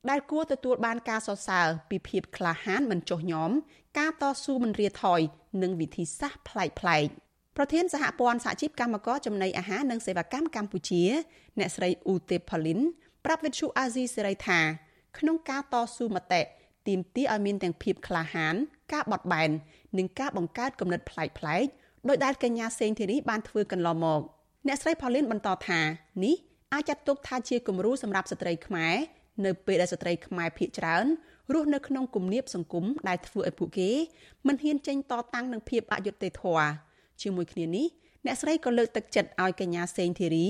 [0.09, 3.51] ដែលគួរទទួលបានការសរសើរពីភាពក្លាហានមិនចុះញោម
[3.99, 5.21] ការតស៊ូមិនរាថយ
[5.61, 7.07] និងវិធីសាស្ត្រប្លែកប្លែក
[7.61, 11.03] ប្រធានសហព័ន្ធសហជីពកម្មករចំណីអាហារនិងសេវាកម្មកម្ពុជា
[11.59, 12.79] អ្នកស្រីអ៊ូទេផូលីន
[13.25, 14.59] ប្រាប់វិទ្យុអាស៊ីសេរីថា
[15.17, 16.41] ក្នុងការតស៊ូមតិ
[16.87, 18.55] ទាមទារឲ្យមានទាំងភាពក្លាហាន
[18.93, 19.49] ការបត់បែន
[19.97, 21.65] និងការបង្កើតគំនិតប្លែកប្លែក
[22.07, 24.21] ដោយដែលកញ្ញាសេងធីរីបានធ្វើកន្លងមក
[24.67, 25.79] អ្នកស្រីផូលីនបន្តថា
[26.23, 26.35] នេះ
[26.73, 28.95] អាចចាត់ទុកថាជាគំរូសម្រាប់ស្ត្រីខ្មែរ
[29.45, 31.05] នៅពេលដែលស្ត្រីខ្មែរភាគច្រើន
[31.53, 33.91] រស់នៅក្នុងគំនាបសង្គមដែលធ្វើឲ្យពួកគេ
[34.47, 36.88] មិនហ៊ានចេញតតាំងនឹងភាពអយុត្តិធម៌
[37.21, 37.87] ជាមួយគ្នានេះ
[38.25, 40.47] អ្នកស្រីក៏លើកទឹកចិត្តឲ្យកញ្ញាសេងធីរី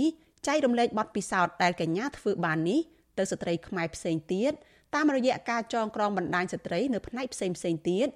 [0.47, 2.79] ចែករំលែកបទពិសោធន៍ដែលកញ្ញាធ្វើបាននេះ
[3.17, 4.53] ទៅស្ត្រីខ្មែរផ្សេងទៀត
[4.95, 8.07] តាមរយៈការចងក្រងបណ្ដាញស្ត្រីនៅផ្នែកផ្សេងផ្សេងទៀត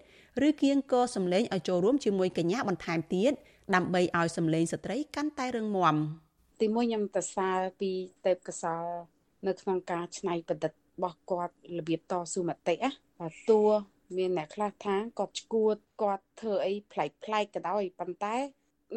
[0.47, 3.31] ឬគៀងកសម្លេងឲ្យចូលរួមជាមួយកញ្ញាបន្ថែមទៀត
[3.75, 5.95] ដើម្បីឲ្យសម្លេងស្ត្រីកាន់តែរឹងមាំ
[6.61, 7.91] ទីមួយខ្ញុំសរសើរពី
[8.25, 8.83] ទេពកសល
[9.47, 12.89] នៅក្នុងការច្នៃប្រឌិតរបស់គាត់របៀបតស៊ូមតិណា
[13.19, 13.61] បាទតួ
[14.17, 18.35] មានអ្នកខ្លះថាគាត់ឈួតគាត់ធ្វើអីប្លែកប្លែកក៏ដោយប៉ុន្តែ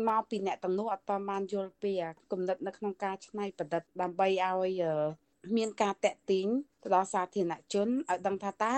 [0.08, 1.92] មកពីអ្នកទាំងនោះអត់តបានយល់ពី
[2.32, 4.82] គំនិតនៅក្នុងការច្នៃប្រឌិតដើម្បីឲ្យ
[5.56, 6.46] មានការតាក់ទាញ
[6.82, 8.74] ទៅដល់សាធារណជនឲ្យដឹងថាតើ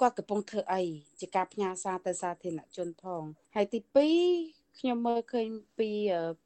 [0.00, 0.82] គាត់កំពុងធ្វើអី
[1.20, 3.22] ជាការផ្ញើសារទៅសាធារណជនផង
[3.54, 3.80] ហើយទី
[4.26, 5.90] 2ខ្ញុំមើលឃើញពី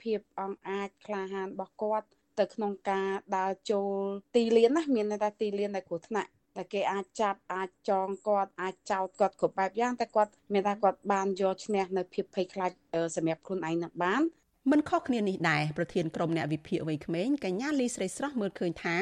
[0.03, 2.07] ភាពអង់អាចក្លាហានរបស់គាត់
[2.39, 3.93] ទៅក្នុងការដើរចូល
[4.37, 12.71] ទីលានណាមានន័យថាទីលានដែលគ្រោះថ្នាក់ តែគេអាចចាប់អាចចងគាត់អាចចោទគាត់គ្រប់បែបយ៉ាងតែគាត់មានថាគាត់បានយកឈ្នះនៅភាពភ័យខ្លាច
[13.17, 14.23] សម្រាប់ខ្លួនឯងនឹងបាន
[14.71, 18.97] មិនខុសគ្នានេះដែរប្រធានក្រុមអ្នកវិភាគវ័យក្មេងកញ្ញាលីស្រីស្រស់មើលឃើញថា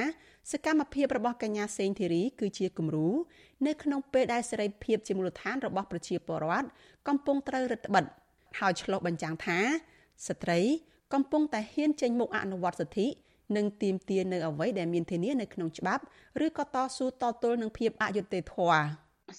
[0.52, 3.08] សកម្មភាពរបស់កញ្ញាសេងធីរីគឺជាគំរូ
[3.66, 6.68] នៅក្នុងពេលដែលសេរីភាពជាមូលដ្ឋានរបស់ប្រជាពលរដ្ឋ
[7.08, 8.14] កំពុងត្រូវរឹតបន្តឹង
[8.58, 9.58] ហើយឆ្លុះបញ្ចាំងថា
[10.28, 10.60] ស្ត្រី
[11.14, 13.06] កំពុងតែហ៊ានចេញមុខអនុវត្តសិទ្ធិ
[13.56, 16.02] និងទាមទារនៅអ្វីដែលមានធានានៅក្នុងច្បាប់
[16.46, 18.84] ឬក៏តស៊ូតទល់នឹងភាពអយុត្តិធម៌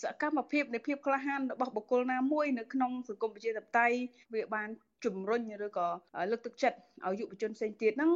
[0.01, 3.97] សកម្មភាពនៃភាពក្លាហានរបស់បុគ្គលណាមួយនៅក្នុងសង្គមប្រជាធិបតេយ្យ
[4.33, 4.69] វាបាន
[5.05, 5.87] ជំរុញឬក៏
[6.31, 8.11] លើកទឹកចិត្តឲ្យយុវជនផ្សេងទៀតហ្នឹង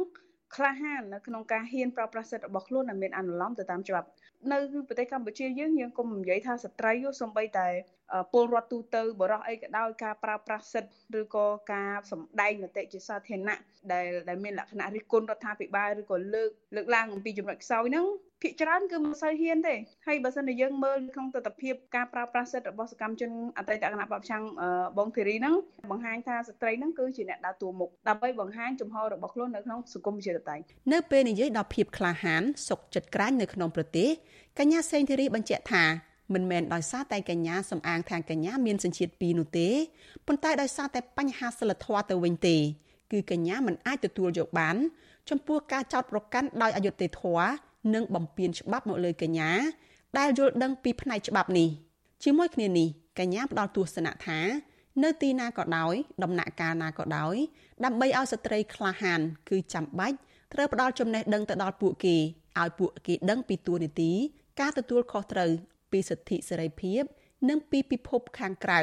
[0.56, 4.08] ក្លាហាននៅក្នុងការហ៊ានប្រើប្រាស់សិទ្ធិរបស់ខ្លួនដែលមានអនុលោមទៅតាមច្បាប់
[4.52, 7.68] នៅប្រទេសកម្ពុជាយើងយើងកុំនិយាយថាស្ត្រីសំបីតែ
[8.32, 13.58] ពលរដ្ឋទូទៅបរោះអីក៏ដោយការប្រើប្រាស់សិទ្ធិឬក៏ការសម្ដែងមតិជាសាធារណៈ
[13.92, 18.06] ដែលដែលមានលក្ខណៈរិះគន់រដ្ឋាភិបាលឬក៏លើកលើកឡើងអំពីចំណុចខ្សោយហ្នឹង
[18.42, 19.74] ភាគច្រើនគឺមិនសូវហ៊ានទេ
[20.06, 24.42] ហើយបើសិនជាយើងមើលក្នុងទស្សនវិជ្ជាការប្រើប្រាស់សិទ្ធិរបស់សកម្មជនអតីតគណៈបព្វឆាំង
[24.98, 25.54] បងធីរីហ្នឹង
[25.90, 30.56] បង្ហាញថាស្ត្រីហ្នឹងគឺជាអ្នកដើរតួមុខដើម្បីបង្ហាញចំហរបស់ខ្លួននៅក្នុងសង្គមវិជាតៃ
[30.92, 34.08] នៅពេលនិយាយដល់ភាពក្លាហានសុកចិត្តក្រាញនៅក្នុងប្រទេស
[34.58, 35.84] កញ្ញាសេងធីរីបញ្ជាក់ថា
[36.34, 39.68] មិនមែនដោយសារតែកញ្ញាសំអាងថាកញ្ញាមានសញ្ជាតិពីរនោះទេ
[40.26, 42.56] ប៉ុន្តែដោយសារតែបញ្ហាសិលធម៌ទៅវិញទេ
[43.12, 44.76] គឺកញ្ញាមិនអាចទទួលយកបាន
[45.30, 49.50] ចំពោះការចោទប្រកាន់ដោយអយុត្តិធម៌ និងបំពានច្បាប់មកលើកញ្ញា
[50.18, 51.68] ដែលយល់ដឹងពីផ្នែកច្បាប់នេះ
[52.24, 54.40] ជាមួយគ្នានេះកញ្ញាផ្ដល់ទស្សនៈថា
[55.02, 57.36] នៅទីណាក៏ដោយដំណាក់កាលណាក៏ដោយ
[57.84, 60.16] ដើម្បីឲ្យស្ត្រីក្លាហាន គឺចាំបាច់
[60.54, 62.16] ត្រូវផ្ដល់ចំណេះដឹងទៅដល់ពួកគេ
[62.60, 64.12] ឲ្យពួកគេដឹងពីទួលនីតិ
[64.60, 65.50] ការទទួលខុសត្រូវ
[65.92, 67.02] ពីសិទ្ធិសេរីភាព
[67.48, 68.80] និងពីពិភពខាងក្រៅ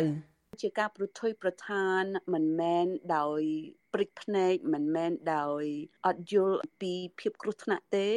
[0.61, 2.85] ជាការប្រថុយប្រឋានមិនមែន
[3.17, 3.41] ដោយ
[3.93, 5.63] ព្រិចភ្នែកមិនមែនដោយ
[6.07, 8.09] អត់យល់ពីភាពគ្រោះថ្នាក់ទេ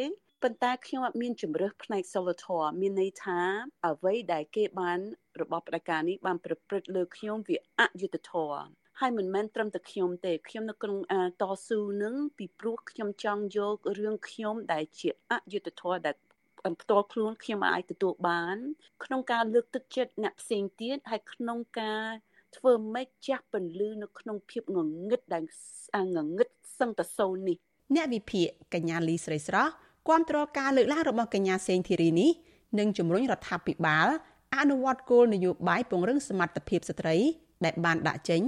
[0.45, 3.41] ប៉ុន្តែខ្ញុំអត់មានជំរើសផ្នែកសិលធម៌មានន័យថា
[3.87, 5.01] អ្វីដែលគេបាន
[5.41, 8.63] របស់ផ្ដាច់ការនេះបានប្រព្រឹត្តលើខ្ញុំវាអយុត្តិធម៌
[9.01, 10.99] ហើយមិនមែនត្រឹមតែខ្ញុំទេខ្ញុំនៅក្នុង
[11.43, 16.17] តស៊ូនឹងពីព្រោះខ្ញុំចង់យករឿងខ្ញុំដែលជាអយុត្តិធម៌ដែល
[16.81, 18.57] ផ្ទាល់ខ្លួនខ្ញុំអាចទទួលបាន
[19.05, 22.07] ក្នុងការលើកទឹកចិត្តអ្នកផ្សេងទៀតហើយក្នុងការ
[22.57, 25.45] ធ្វើម៉េចចាស់ពន្លឺនៅក្នុងភាពងងឹតដែល
[26.17, 27.57] ងងឹតសឹងតសូននេះ
[27.97, 29.73] អ្នកវិភាគកញ្ញាលីស្រីស្រស់
[30.09, 32.31] គាំទ្រការលើកឡើងរបស់កញ្ញាសេងធីរីនេះ
[32.79, 34.09] និងជំរុញរដ្ឋាភិបាល
[34.57, 37.17] អនុវត្តគោលនយោបាយពង្រឹងសមត្ថភាពស្ត្រី
[37.65, 38.43] ដែលបានដាក់ចេញ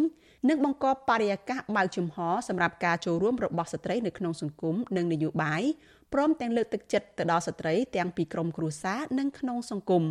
[0.49, 2.17] និងបង្កបរិយាកាសបើកចំហ
[2.49, 5.63] សម្រាប់ការចូលរួមរបស់ស្ត្រីនៅក្នុងសង្គមនិងនយោបាយ
[6.13, 10.05] ព្រមទាំងលើកទឹកចិត្តទៅដល់ស្ត្រីទាំងពីក្រមគ្រួសារនិងក្នុងសង្គម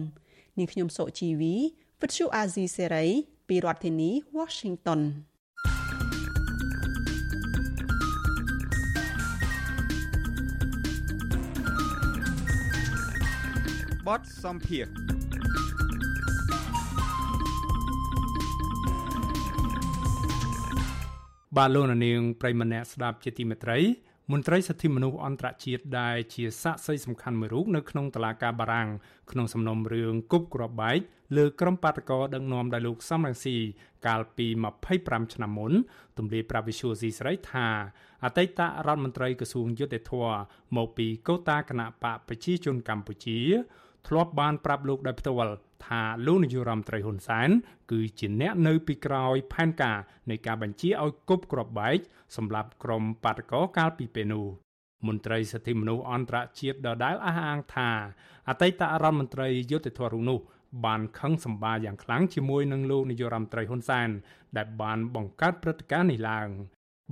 [0.57, 1.55] នាងខ្ញុំសុជីវី
[2.01, 3.05] វិទ្យុអាស៊ីសេរី
[3.47, 5.01] ពីរដ្ឋធានី Washington
[14.07, 14.85] បទសំភារ
[21.57, 23.79] បាទលោកនាងប្រិមម្នាក់ស្ដាប់ជាទីមេត្រី
[24.31, 28.89] មន្ត្រីសិទ្ធិមនុស្សអន្តរជាតិដែលជាសាក្សីសំខាន់មួយរូបនៅក្នុងតុលាការបារាំង
[29.31, 30.99] ក្នុងសំណុំរឿងគប់គ្រាប់បែក
[31.37, 33.57] លើក្រុមបាតកោដឹកនាំដោយលោកសំរងស៊ី
[34.07, 34.47] កាលពី
[34.89, 35.71] 25ឆ្នាំមុន
[36.17, 37.67] ទម្លាយប្រាវិសុយស៊ីស្រីថា
[38.23, 40.29] អតីតរដ្ឋមន្ត្រីក្រសួងយុទ្ធភ័ព
[40.77, 43.39] មកពីកូតាគណៈបកប្រជាជនកម្ពុជា
[44.07, 45.55] ធ្លាប់បានប្រាប់លោកដោយផ្ទាល់
[45.87, 47.49] ថាលោកនាយរដ្ឋមន្ត្រីហ៊ុនសែន
[47.91, 49.97] គឺជាអ្នកនៅពីក្រោយផែនការ
[50.29, 51.99] នៃការបញ្ជាឲ្យគប់គ្រាប់បែក
[52.35, 54.45] សម្រាប់ក្រុមបាតកោកាលពីពេលនោះ
[55.07, 57.89] មន្ត្រីសិទ្ធិមនុស្សអន្តរជាតិដដែលអះអាងថា
[58.49, 60.39] អតីតរដ្ឋមន្ត្រីយុទ្ធភ័ពនោះ
[60.85, 64.09] បានខឹងសម្បាយ៉ាងខ្លាំងជាមួយនឹងលោកនាយរដ្ឋមន្ត្រីហ៊ុនសែន
[64.57, 66.49] ដែលបានបង្កើតព្រឹត្តិការណ៍នេះឡើង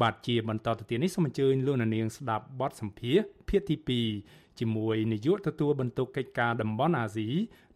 [0.02, 3.18] បាទជាបន្តទៅទៀតនេះសូមអញ្ជើញលោកនាងស្ដាប់បទសម្ភាស
[3.50, 3.76] ភាគទី
[4.24, 7.30] 2ជាមួយនាយកទទួលបន្ទុកកិច្ចការតំបន់អាស៊ី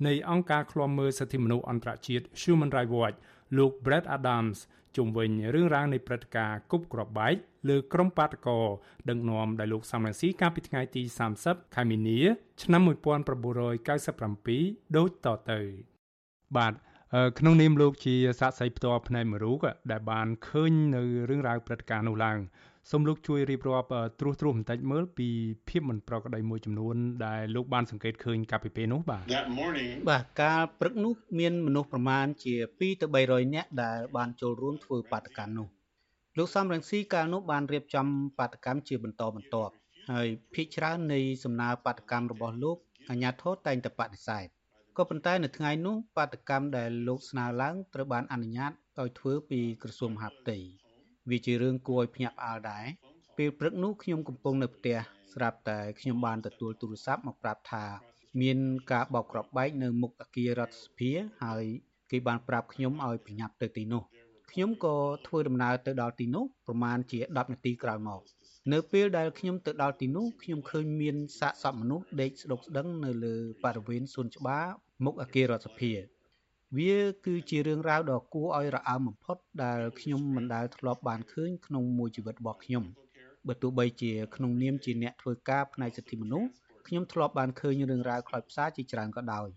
[0.08, 3.18] នៃអង្គការឃ្លាំមើលសិទ្ធិមនុស្សអន្តរជាតិ Human Rights Watch
[3.58, 4.58] លោក Brett Adams
[4.96, 7.36] ជុំវិញរឿងរ៉ាវនៃព្រឹត្តិការណ៍គប់គ្រាប់បែក
[7.70, 8.60] លើក្រុមបាតកោ
[9.10, 11.04] ដឹកនាំដោយលោកសំរងស៊ីកាលពីថ្ងៃទី
[11.40, 12.20] 30ខែមីនា
[12.64, 15.60] ឆ្នាំ1997ដូចតទៅ
[16.58, 16.74] បាទ
[17.39, 19.59] ក្នុងនាមលោកជាសាក្សីផ្ទាល់ផ្នែកមរូក
[19.91, 22.38] ដែលបានឃើញនៅរឿងរ៉ាវព្រឹត្តិការណ៍នោះឡើង
[22.91, 23.89] សូមលោកជួយរៀបរាប់
[24.20, 25.30] ត្រួសត្រាសបន្តិចមើលពី
[25.70, 26.95] ភាពមិនប្រក្រតីមួយចំនួន
[27.26, 29.24] ដែលលោកបានសង្កេតឃើញកាលពីពេលនោះបាទ
[30.09, 35.68] បាទកាលព្រឹកនោះមានមនុស្សប្រមាណជា2ទៅ300នាក់ដែលបានចូលរួមធ្វើបាតកម្មនោះ
[36.38, 38.07] លោកសំរងស៊ីកាលនោះបានរៀបចំ
[38.39, 39.74] បាតកម្មជាបន្តបន្ទាប់
[40.11, 42.78] ហើយភាគច្រើននៃសំណើបាតកម្មរបស់លោក
[43.09, 44.47] អាញាធរតែងតែបដិសេធ
[44.98, 50.58] ក៏ប៉ុន្តែនៅថ្ងៃនោះបាតកម្មដែលលោកស្នើឡើងត្រូវបានអនុញ្ញាតឲ្យធ្វើពីក្រសួងមហាផ្ទៃ
[51.30, 52.86] វាជារឿងគួរឲ្យភ្ញាក់ផ្អើលដែរ
[53.38, 54.98] ពេលព្រឹកនោះខ្ញុំកំពុងនៅផ្ទះ
[55.34, 57.86] ស្រាប់តែខ្ញុំបានទទួលទូរស័ព្ទមកប្រាប់ថា
[58.41, 58.58] មាន
[58.91, 61.12] ការបោកគ្រាប់បែកនៅមុខអគាររដ្ឋសភា
[61.44, 61.64] ហើយ
[62.12, 64.04] គេបានប្រាប់ខ្ញុំឲ្យប្រញាប់ទៅទីនោះ
[64.52, 64.96] ខ្ញុំក៏
[65.28, 68.22] ធ្វើដំណើរទៅដល់ទីនោះប្រមាណជា10នាទីក្រោយមក
[68.72, 74.66] នៅពេលដែលខ្ញុំទៅដល់ទីនោះខ្ញុំឃើញមានសាកសពមនុស្សដេកស្ដុកស្ដឹងនៅលើបរិវេណសួនច្បារ
[75.05, 75.91] មុខអគាររដ្ឋសភា
[76.78, 82.84] វាគឺជារឿងរ៉ាវដ៏គួរឲ្យរអើមបំផុតដែលខ្ញុំមិនដែលធ្លាប់បានឃើញក្នុងមួយជីវិតរបស់ខ្ញុំ
[83.47, 86.49] បើទោះបីជាក្នុងនាមជាអ្នកធ្វើការផ្នែកសិទ្ធិមនុស្ស
[86.88, 89.47] ខ្ញុំធ្លាប់បានឃើញរឿងរ៉ាវខ្លោចផ្សាជាច្រើនក៏ដោយ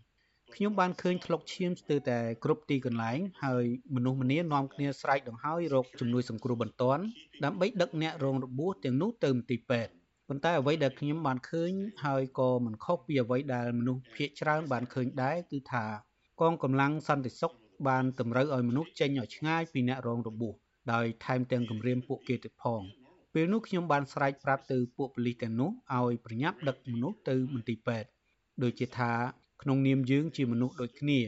[0.54, 7.02] ខ្ញុំបានឃើញធ្លុកឈាមស្ទើរតែគ្រប់ទីកន្លែងហើយមនុស្សម្នានាំគ្នាស្រែកដង្ហើយរកជំនួយសង្គ្រោះបន្ទាន់
[7.44, 9.92] ដើម្បីដឹកអ្នករងរបួសទាំងនោះទៅមន្ទីរពេទ្យ
[10.28, 11.72] ប៉ុន្តែអ្វីដែលខ្ញុំបានឃើញ
[12.04, 15.86] ហើយក៏មិនខុសពីអ្វីដែលមនុស្សភាគច្រើនបានឃើញដែរគឺថា
[16.40, 17.52] កងកម្លាំងសន្តិសុខ
[17.88, 20.54] បានតម្រូវឲ្យមនុស្សចេញឲ្យឆ្ងាយពីអ្នករងរបួស
[20.92, 22.82] ដោយថែមទាំងគំរាមពួកគេទៀតផង
[23.34, 28.08] ពេលនោះខ្ញុំបានស្រែកប្រាប់ទៅពួកប៉ូលីសទាំងនោះឲ្យប្រញាប់ដឹកមនុស្សទៅមន្ទីរពេទ្យ
[28.62, 29.12] ដូចជាថា
[29.62, 31.20] ក្នុងនាមយើងជាមនុស្សដូចគ្នា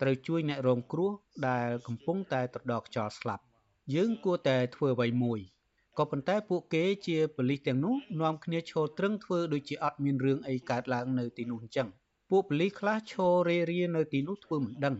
[0.00, 1.12] ត្រូវជួយអ្នករងគ្រោះ
[1.48, 3.44] ដែលកំពុងតែត្រដរខ្យល់ស្លាប់
[3.94, 5.40] យើងគួរតែធ្វើអ្វីមួយ
[5.98, 11.88] ក៏ប៉ុន្តែពួកគេជាប៉ូលីសទាំងនោះនាំគ្នាឈរត្រឹងធ្វើដូចជាអត់មានរឿងអីកើតឡើងនៅទីនោះអញ្ចឹង
[12.30, 14.96] ពួកប៉ូលីសខ្លះឈររេរានៅទីនោះធ្វើមិនដឹង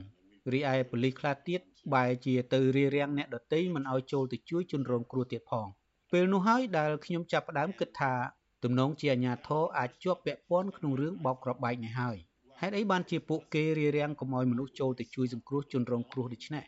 [0.52, 1.60] រីឯប៉ូលីសខ្លះទៀត
[1.94, 5.66] បែរជាទៅរារាំងអ្នកដទៃមិនឲ្យចូលទៅជួយជនរងគ្រោះទៀតផង
[6.12, 8.14] ពេលនោះហើយដែលខ្ញុំចាប់ផ្ដើមគិតថា
[8.62, 12.16] ទំនងជាអាញាធរអាចជាប់ពាក់ព័ន្ធក្នុងរឿងបោកក្របបែកនេះហើយ
[12.60, 16.64] ហេតុអីបានជាពួកគេរារាំងកុំឲ្យមនុស្សចូលទៅជួយសង្គ្រោះជនរងគ្រោះដូច្នេះ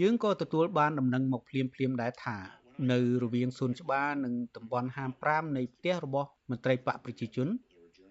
[0.00, 2.36] យើងក៏ទទួលបានដំណឹងមកភ្លាមភ្លាមដែរថា
[2.92, 4.88] នៅរវាងសួនច្បារនិងតំបន់
[5.22, 7.48] 55នៃផ្ទះរបស់មន្ត្រីបកប្រជាជន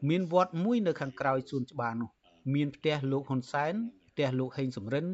[0.10, 2.10] មានវត្តមួយនៅខាងក្រោយសួនច្បារនោះ
[2.54, 3.74] មានផ្ទះលោកហ៊ុនសែន
[4.10, 5.06] ផ្ទះលោកហេងសំរិន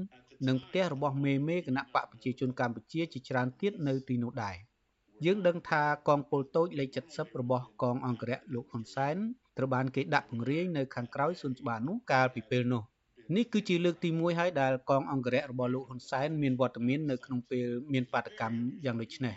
[0.48, 4.56] និងផ្ទះរបស់មេមេគណៈបកប្រជាជនកម្ពុជាជាច្រើនទៀតនៅទីនោះដែរ
[5.26, 9.18] យើងដឹងថាកងពលតូចលេខ70របស់កងអង្គរៈលោកហ៊ុនសែន
[9.58, 12.84] ត្រូវបានគេដាក់ពង្រាយនៅខាងក្រោយសួនច្បារនោះកាលពីពេលនោះ
[13.36, 19.36] នេះគឺជាលើកទី1ហើយដែលកងអង្គរៈរបស់លោកហ៊ុនសែនមានវត្តមាននៅក្នុងពេលមានបាតកម្មយ៉ាងដូចនេះ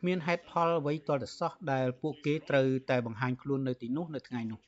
[0.00, 4.60] គ្មានហេតុផលអ្វីទាល់តែសោះដែលពួកគេត្រូវតែបង្ហាញខ្លួននៅទីនោះនៅថ្ងៃនោះ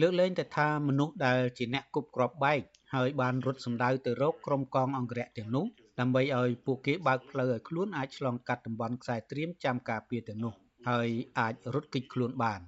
[0.00, 2.60] លើកលែងតែថាមនុស្សដែលជាអ្នកគប់គ្រាប់បែក
[2.94, 5.64] ហើយបានរត់សម្ដៅទៅរកក្រុមកងអង្គរៈទាំងនោះ
[6.00, 10.54] ដើម្បីឲ្យពួកគេបើកផ្លូវឲ្យខ្លួនអាចឆ្លងកាត់តំបន់ខ្សែត្រៀមចាំការពារទាំងនោះ
[10.88, 12.60] ហើយអាចរត់គេចខ្លួនបាន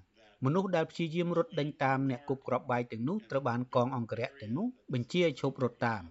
[0.44, 6.02] មនុស្សដែលព្យាយាមរត់ដេញតាមអ្នកគប់គ្រាប់បែកទាំងនោះត្រូវបានកងអង្គរៈទាំងនោះបញ្ជាឲ្យឈប់រត់តាម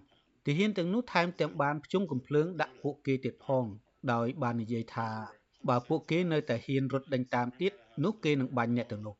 [0.46, 3.64] ទាហានទាំងនោះថែមទាំងបានភ្ជុំកំភ្លើងដាក់ពួកគេទៀតផង
[4.12, 5.10] ដោយបាននិយាយថា
[5.68, 7.72] បើពួកគេនៅតែហ៊ានរត់ដេញតាមទៀត
[8.04, 9.14] នោះគេនឹងបាញ់អ្នកទាំងនោះ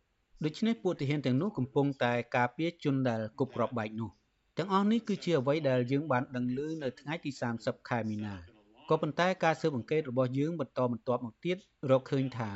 [0.45, 4.11] ដូច្នេះពួកទាហានទាំងនោះកំពុងតែការពារជនដែលគប់គ្រាប់បែកនោះ
[4.59, 8.35] ទាំងអស់នេះគឺជាអ្វីដែលយើងបានដឹងឮនៅថ្ងៃទី30ខែមីនា
[8.89, 11.57] ក៏ប៉ុន្តែការស៊ើបអង្កេតរបស់យើងបន្តបន្ទាប់មកទៀត
[11.91, 12.51] រកឃើញថា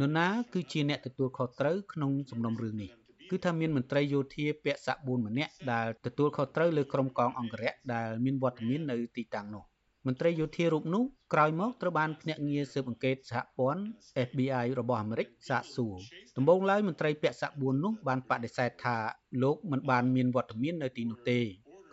[0.00, 2.90] នរណាគឺជាអ្នកទទួលខុសត្រូវក្នុងសំណុំរឿងនេះ
[3.30, 9.64] គឺថាមានមន្ត្រីយោធាពាក់សាក់4ម្នាក់ដែលទទួលខុសត្រូវលើក្រុមកងអង្គរៈដែលមានវត្តមាននៅទីតាំងនោះ
[10.06, 13.82] មន្ត្រីយោធារូបនោះក្រោយមកត្រូវបានភ្នាក់ងារស៊ើបអង្កេតសហព័ន្ធ
[14.28, 15.96] FBI របស់អាមេរិកសាកសួរ
[16.36, 18.96] ដំបូងឡើយមន្ត្រីពាក់សាក់4នោះបានបដិសេធថា
[19.42, 21.38] លោកមិនបានមានវត្តមាននៅទីនោះទេ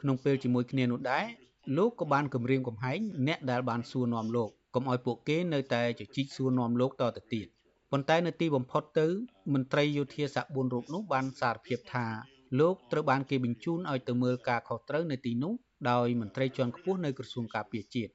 [0.01, 1.25] ក្នុងពេលជាមួយគ្នានោះដែរ
[1.77, 7.47] លោកក៏បានគម្រាមកំហែងអ្នកដែលបានសួរនាំលោកកុំឲ្យពួកគេនៅតែជជែកសួរនាំលោកតទៅទៀត
[7.91, 9.07] ប៉ុន្តែនៅទីបំផុតទៅ
[9.53, 12.05] មន្ត្រីយោធាសាក់4រូបនោះបានសារភាពថា
[12.59, 15.53] លោកត្រូវបានគេបញ្ជូនឲ្យទៅមើលការខុសត្រូវនៅទីនោះ
[15.91, 18.11] ដោយមន្ត្រីជាន់ខ្ពស់នៅក្រសួងការពារជាតិ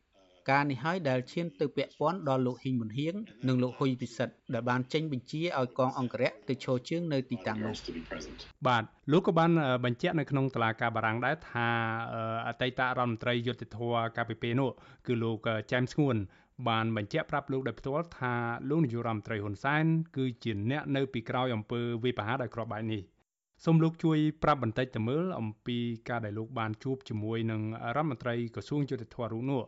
[0.50, 3.14] ការនេះហើយដែលឈានទៅពាក់ព័ន្ធដល់លោកហ៊ីងមុនហៀង
[3.48, 7.74] និងលោកហ៊ុយពិសិដ្ឋដែលបានចេញបញ្ជាឲ្យកងអង្គរៈទៅឈរជើងនៅទីតាំងនោះ
[8.66, 9.50] បាទលោកក៏បាន
[9.84, 11.68] បញ្ជាក់នៅក្នុងតឡាការបារាំងដែរថា
[12.48, 14.70] អតីតរដ្ឋមន្ត្រីយុទ្ធភ័ពកាលពីពេលនោះ
[15.06, 16.16] គឺលោកចែមស្ងួន
[16.68, 18.34] បានបញ្ជាក់ប្រាប់លោកដោយផ្ទាល់ថា
[18.68, 19.84] លោកនាយករដ្ឋមន្ត្រីហ៊ុនសែន
[20.16, 23.02] គឺជាអ្នកនៅពីក្រោយអំពើវិបហាដោយក្របបែកនេះ
[23.64, 25.78] សូមលោកជួយប្រាប់បន្តិចទៅមើលអំពី
[26.08, 27.60] ការដែលលោកបានជួបជាមួយនឹង
[27.96, 29.62] រដ្ឋមន្ត្រីក្រសួងយុទ្ធភ័ពរូបនោះ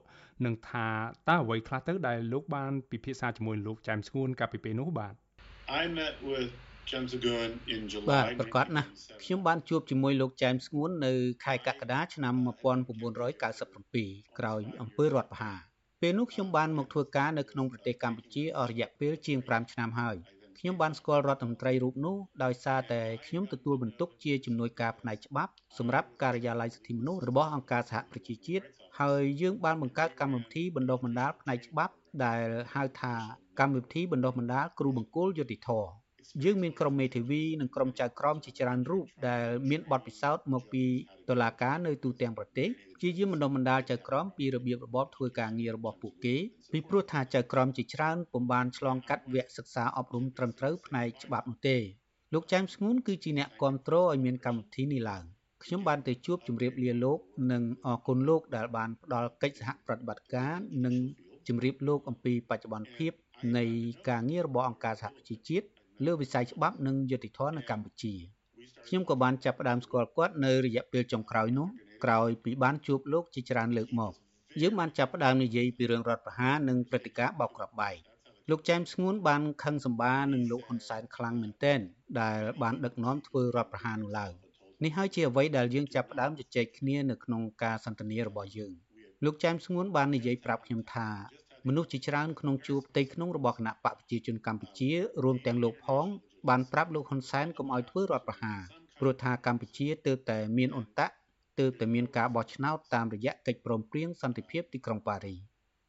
[0.45, 0.87] នឹងថា
[1.29, 5.15] តើអ្វីខ្លះទៅដែលលោកបានពិភាក្សាជាមួយលោកចែមស្ងួនកាលពីពេលនោះបាទ
[5.81, 6.51] I met with
[8.11, 8.89] បាទប្រកាសណាស់
[9.25, 11.13] ខ្ញុំបានជួបជាមួយលោកចែមស្ងួននៅ
[11.45, 15.59] ខែកក្កដាឆ្នាំ1997ក្រោយអំពើរដ្ឋប្រហារ
[16.03, 20.17] ពេលនោះខ្ញុំបានមកធ្វើការនៅក្នុងប្រទេសកម្ពុជាអស់រយៈពេលជាង5ឆ្នាំហើយ
[20.59, 28.65] ខ្ញុំបានស្គាល់រដ្ឋមន្ត្រីរូបនោះដោយសារតែខ្ញុំទទួលបន្ទុកជាជំនួយការផ្នែកច្បាប់សម្រាប់ការិយាល័យសិទ្ធិមនុស្សរបស់អង្គការសហប្រជាជាតិ
[29.01, 31.95] ហើយយើងបានបង្កើតកម្មវិធីបណ្ដុះបណ្ដាលផ្នែកច្បាប់
[32.25, 33.15] ដែលហៅថា
[33.61, 35.71] កម្មវិធីបណ្ដុះបណ្ដាលគ្រូបង្គោលយុតិធធ
[36.45, 40.85] យើងមានក្រុមមេធាវីនិងក្រុមចៅក្រមជាច្រើនរូបដែលមានបទពិសោធន៍មកពី
[41.29, 42.69] តុលាការនៅទូទាំងប្រទេស
[43.03, 46.37] ជាយាមបណ្ដុះបណ្ដាលចៅក្រមពីរបៀបរបបធ្វើការងាររបស់ពួកគេ
[46.73, 51.77] ពីព្រោះថាចៅក្រមជាច្រើនពុំបានឆ្លងកាត់វគ្គសិក្សាអប់រំត្រឹមត្រូវផ្នែកច្បាប់នោះទេ
[52.35, 55.25] លោកចែមស្ងួនគឺជាអ្នកគ្រប់គ្រងឲ្យមានកម្មវិធីនេះឡើង
[55.65, 57.19] ខ្ញុំបានទៅជួបជម្រាបលាលោក
[57.53, 60.55] និងអរគុណលោកដែលបានផ្ដល់កិច្ចសហប្រតិបត្តិការ
[60.85, 60.95] និង
[61.49, 63.13] ជម្រាបលោកអំពីបច្ចុប្បន្នភាព
[63.57, 63.65] នៃ
[64.09, 65.67] ការងាររបស់អង្គការសហប្រជាជាតិ
[66.05, 68.15] លើវិស័យច្បាប់និងយុតិធម៌នៅកម្ពុជា
[68.87, 71.69] ខ្ញុំក៏បានចាប់ផ្ដើមស្គាល់គាត់នៅរយៈពេលចុងក្រោយនោះ
[72.05, 74.13] ក្រោយពីបានជួបលោកជាច្រើនលើកមក
[74.61, 77.97] យើងបានចាប់ផ្ដើមនិយាយពីរឿងរដ្ឋប្រហារនិងព្រឹត្តិការណ៍បោកគ្រាប់បែក
[78.51, 81.81] លោកចែមស្ងួនបានខឹងសម្បានឹងលោកហ៊ុនសែនខ្លាំងមែនទែន
[82.21, 84.33] ដែលបានដឹកនាំធ្វើរដ្ឋប្រហារនោះឡើង
[84.85, 88.73] នេះហើយជាអ្វីដែលយើងចាប់ផ្ដើមជជែកគ្នានៅក្នុងការសន្ទនារបស់យើង
[89.25, 91.09] លោកចែមស្ងួនបាននិយាយប្រាប់ខ្ញុំថា
[91.67, 94.91] មនុស្សជាច្រើនក្នុងជួរផ្ទៃក្នុងរបស់គណៈបកប្រជាជនកម្ពុជា
[95.25, 96.07] រួមទាំងលោកផង
[96.49, 98.61] បានប្រាប់លោកហ៊ុនសែនកុំឲ្យធ្វើរដ្ឋប្រហារ
[99.01, 101.09] ព្រោះថាកម្ពុជាទើបតែមានអន្តៈ
[101.61, 105.35] ទើបតែមានការបោះឆ្នោតតាមរយៈកិច្ចព្រមព្រៀងសន្តិភាពទីក្រុងប៉ារី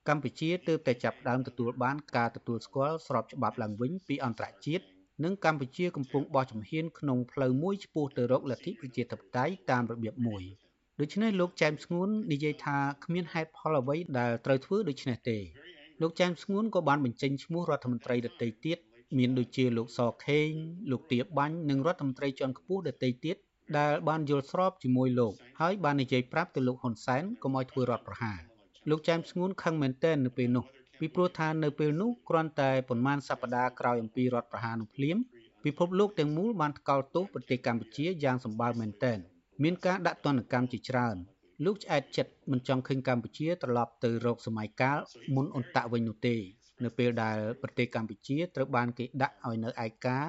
[0.07, 4.85] កម្ពុជាទើបតែចាប់ផ្ដើមទទួលបានការទទួលស្គាល់ស្របច្បាប់ឡើងវិញពីអន្តរជាតិ
[5.23, 10.43] និងកម្ពុជាកំពុងបោះជំហានក្នុងផ្លូវមួយឆ្ពោះទៅរកលទ្ធិប្រជាធិបតេយ្យតាមរបៀបមួយ
[11.01, 15.37] ដូច្នេះលោកចែមស្ងួននិយាយថាគ្មានហេតុផលអ្វីដែលត្រូវធ្វើដូច្នេះទេ
[16.01, 18.77] លោកចែមស្ងួនក៏បានបញ្ចេញឈ្មោះរដ្ឋមន្ត្រីដទៃទៀត
[19.17, 20.49] មានដូចជាលោកសខេង
[20.91, 23.35] លោកទាបាញ់និងរដ្ឋមន្ត្រីជាន់ខ្ពស់ដទៃទៀត
[23.77, 28.39] ដែលបានយល់ស្របជាមួយលោកហើយបាននិយាយប្រាប់ទៅលោកហ៊ុនសែនកុំឲ្យធ្វើរដ្ឋប្រហារ
[28.89, 30.65] លោកចែមស្ងួនខឹងមែនទែននៅពេលនោះ
[30.99, 35.17] ពីព្រោះថានៅពេលនោះគ្រាន់តែប៉ុន្មានសប្តាហ៍ក្រោយអំពីរដ្ឋប្រហារនោះភ្លាម
[35.63, 39.17] ពិភពលោកទាំងមូលបានថ្កោលទោសប្រទេសកម្ពុជាយ៉ាងសម្បើមមែនទែន
[39.63, 41.15] មានការដាក់ទណ្ឌកម្មជាច្រើន
[41.65, 44.99] លោកឆ្អែតចិត្តមិនចង់ឃើញកម្ពុជាត្រឡប់ទៅរកសម័យកាល
[45.35, 46.35] មុនអន្តៈវិញនោះទេ
[46.83, 50.19] នៅពេលដែលប្រទេសកម្ពុជាត្រូវបានគេដាក់ឲ្យនៅឯកា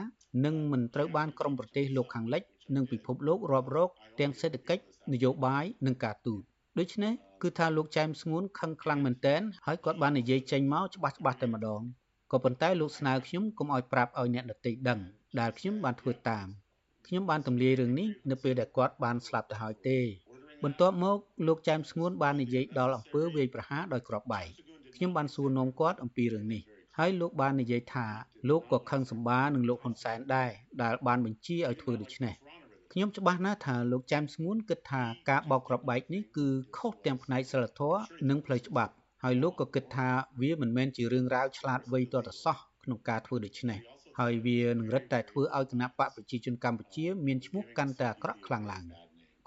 [0.45, 2.43] និងមិនត្រូវបានក្រុមប្រទេសលោកខាងលិច
[2.77, 6.43] និងពិភពលោករាប់រកទាំងសេដ្ឋកិច្ចនយោបាយនិងការទូត
[6.79, 7.13] ដូច្នេះ
[7.43, 11.83] គឺថាលោកចែមស្ងួនខឹងខ្លាំងមែនទែនហើយគាត់បាននិយាយចេញមកច្បាស់ច្បាស់តែម្ដង
[12.33, 15.01] ក៏ប៉ុន្តែលោកស្នើខ្ញុំកុំឲ្យប្រាប់ឲ្យអ្នកដទៃដឹង
[15.41, 16.47] ដែលខ្ញុំបានធ្វើតាម
[17.07, 19.99] ខ្ញុំបានទម្លាយរឿងនេះនៅពេលដែលគាត់បានស្លាប់ទៅហើយទេ
[20.65, 24.49] បន្ទាប់មកលោកចែមស្ងួនបាននិយាយដល់អំពើវាយប្រហារដោយគ្រាប់បែក
[24.95, 26.63] ខ្ញុំបានសួរនាំគាត់អំពីរឿងនេះ
[26.99, 28.07] ហើយលោកបាននិយាយថា
[28.49, 30.51] លោកក៏ខឹងសម្បានឹងលោកហ៊ុនសែនដែរ
[30.83, 32.35] ដែលបានបញ្ជាឲ្យធ្វើដូច្នេះ
[32.93, 38.93] ខ្ញុំច្បាស់ណាស់ថាលោកចែមស្ងួនគិតថាការបោកគ្រាប់បែកនេះគឺខុសទាំងផ្នែកសិលធម៌និងផ្លូវច្បាប់
[39.25, 40.09] ហើយលោកក៏គិតថា
[40.41, 43.79] វាមិនមែនជារឿងរ៉ាវឆ្លាតវៃទាល់តែសោះក្នុងការធ្វើដូច្នេះ
[44.19, 48.85] ហើយវានឹងរឹតតែធ្វើឲ្យគណៈបកប្រជាជនកម្ពុជាមានឈ្មោះកាន់តែអាក្រក់ខ្លាំងឡើង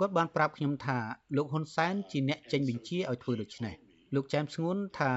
[0.01, 0.99] គាត់បានប្រាប់ខ្ញុំថា
[1.37, 3.75] លោកហ៊ុនសែនជាអ្នកចេញបញ្ជាឲ្យធ្វើដូច្នេះ
[4.15, 5.13] លោកចែមស្ងួនថា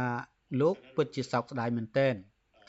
[0.60, 2.14] លោកពិតជាសោកស្ដាយមែនទែន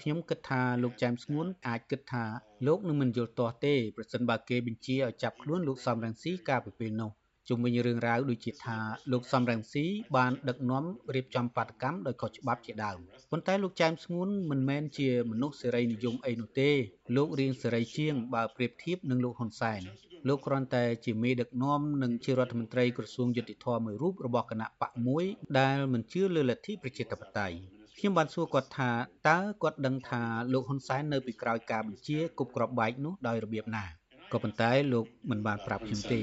[0.01, 2.23] ខ្ញុំគិតថាលោកចែមស្ងួនអាចគិតថា
[2.67, 7.11] លោកនឹងមិនយល់ទាស់ទេប្រសិនបើគេបញ្ជាឲ្យចាប់ខ្លួនលោកសំរងស៊ីកាលពីពេលនោះ
[7.49, 8.77] ជុំវិញរឿងរ៉ាវដូចជាថា
[9.11, 9.85] លោកសំរងស៊ី
[10.17, 10.85] បានដឹកនាំ
[11.15, 12.99] រៀបចំបាតកម្មដោយខុសច្បាប់ជាដើម
[13.31, 16.71] ប៉ុន្តែលោកចែមស្ងួនមិនមែនជាមនុស្សសេរីនិយមអីនោះទេ
[17.15, 19.81] លោករៀងសេរីជាងបើប្រៀបធៀបនឹងលោកហ៊ុនសែន
[20.27, 25.25] លោកគ្រាន់តែជាមេដឹកនាំនិងជារដ្ឋមន្ត្រីក្រសួងយុតិធម៌មួយរូបរបស់គណៈបកមួយ
[25.59, 27.57] ដែលមិនជឿលើលទ្ធិប្រជាធិបតេយ្យ
[27.97, 28.91] ខ្ញុំបានសួរគាត់ថា
[29.29, 30.23] តើគាត់ដឹងថា
[30.53, 33.85] លោកហ៊ុនសែននៅពីក្រោយការបញ្ជាគប់ក្របបែកនោះដោយរបៀបណា
[34.31, 36.19] ក៏ប៉ុន្តែលោកមិនបានប្រាប់ខ្ញុំទេ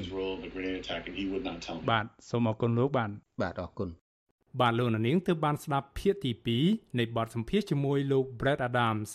[1.91, 3.89] បាទសូមអរគុណលោកបាទបាទអរគុណ
[4.59, 6.31] បាទលោកនាងទើបបានស្ដាប់ភាគទី
[6.65, 9.09] 2នៃបទសម្ភាសជាមួយលោក Brett Adams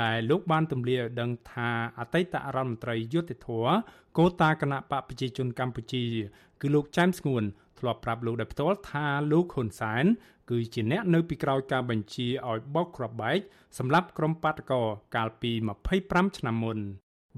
[0.00, 3.48] ដែលលោកបានទម្លាយឲ្យដឹងថាអតីតរដ្ឋមន្ត្រីយុតិធធ
[4.18, 6.04] កោតាគណៈបកប្រជាជនកម្ពុជា
[6.60, 7.44] គឺលោកចែមស្ងួន
[7.78, 10.04] ធ្លាប់ប្រាប់លោកដោយផ្ទាល់ថាលោកហ៊ុនសែន
[10.50, 13.38] គឺជាអ្នកនៅពីក្រោយការបញ្ជាឲ្យបោកគ្រាប់បែក
[13.78, 14.82] សម្រាប់ក្រុមបាតកោ
[15.16, 15.52] កាលពី
[15.94, 16.78] 25ឆ្នាំមុន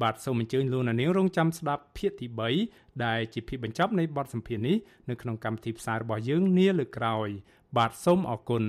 [0.03, 2.27] បាទសូមអញ្ជើញលោកនាងរងចាំស្ដាប់ភាគទី
[2.65, 4.77] 3ដែលជាភាគបញ្ចប់នៃបទសម្ភាសន៍នេះ
[5.09, 7.29] នៅក្នុងកម្មវិធីផ្សាយរបស់យើងនាលើកក្រោយ
[7.77, 8.65] បាទសូមអរគុណ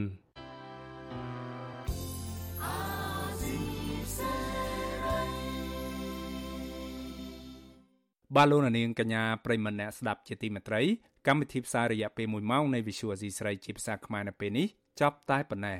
[8.36, 10.82] បាទលោកនាងកញ្ញាប្រិមម្នាក់ស្ដាប់ជាទីមេត្រី
[11.28, 14.68] កម្មវិធីផ្សាយរយៈពេល1ម៉ោងនៃ Visual Asia ស្រីជាភាសាខ្មែរនៅពេលនេះ
[15.00, 15.80] ចប់តែប៉ុណ្ណេះ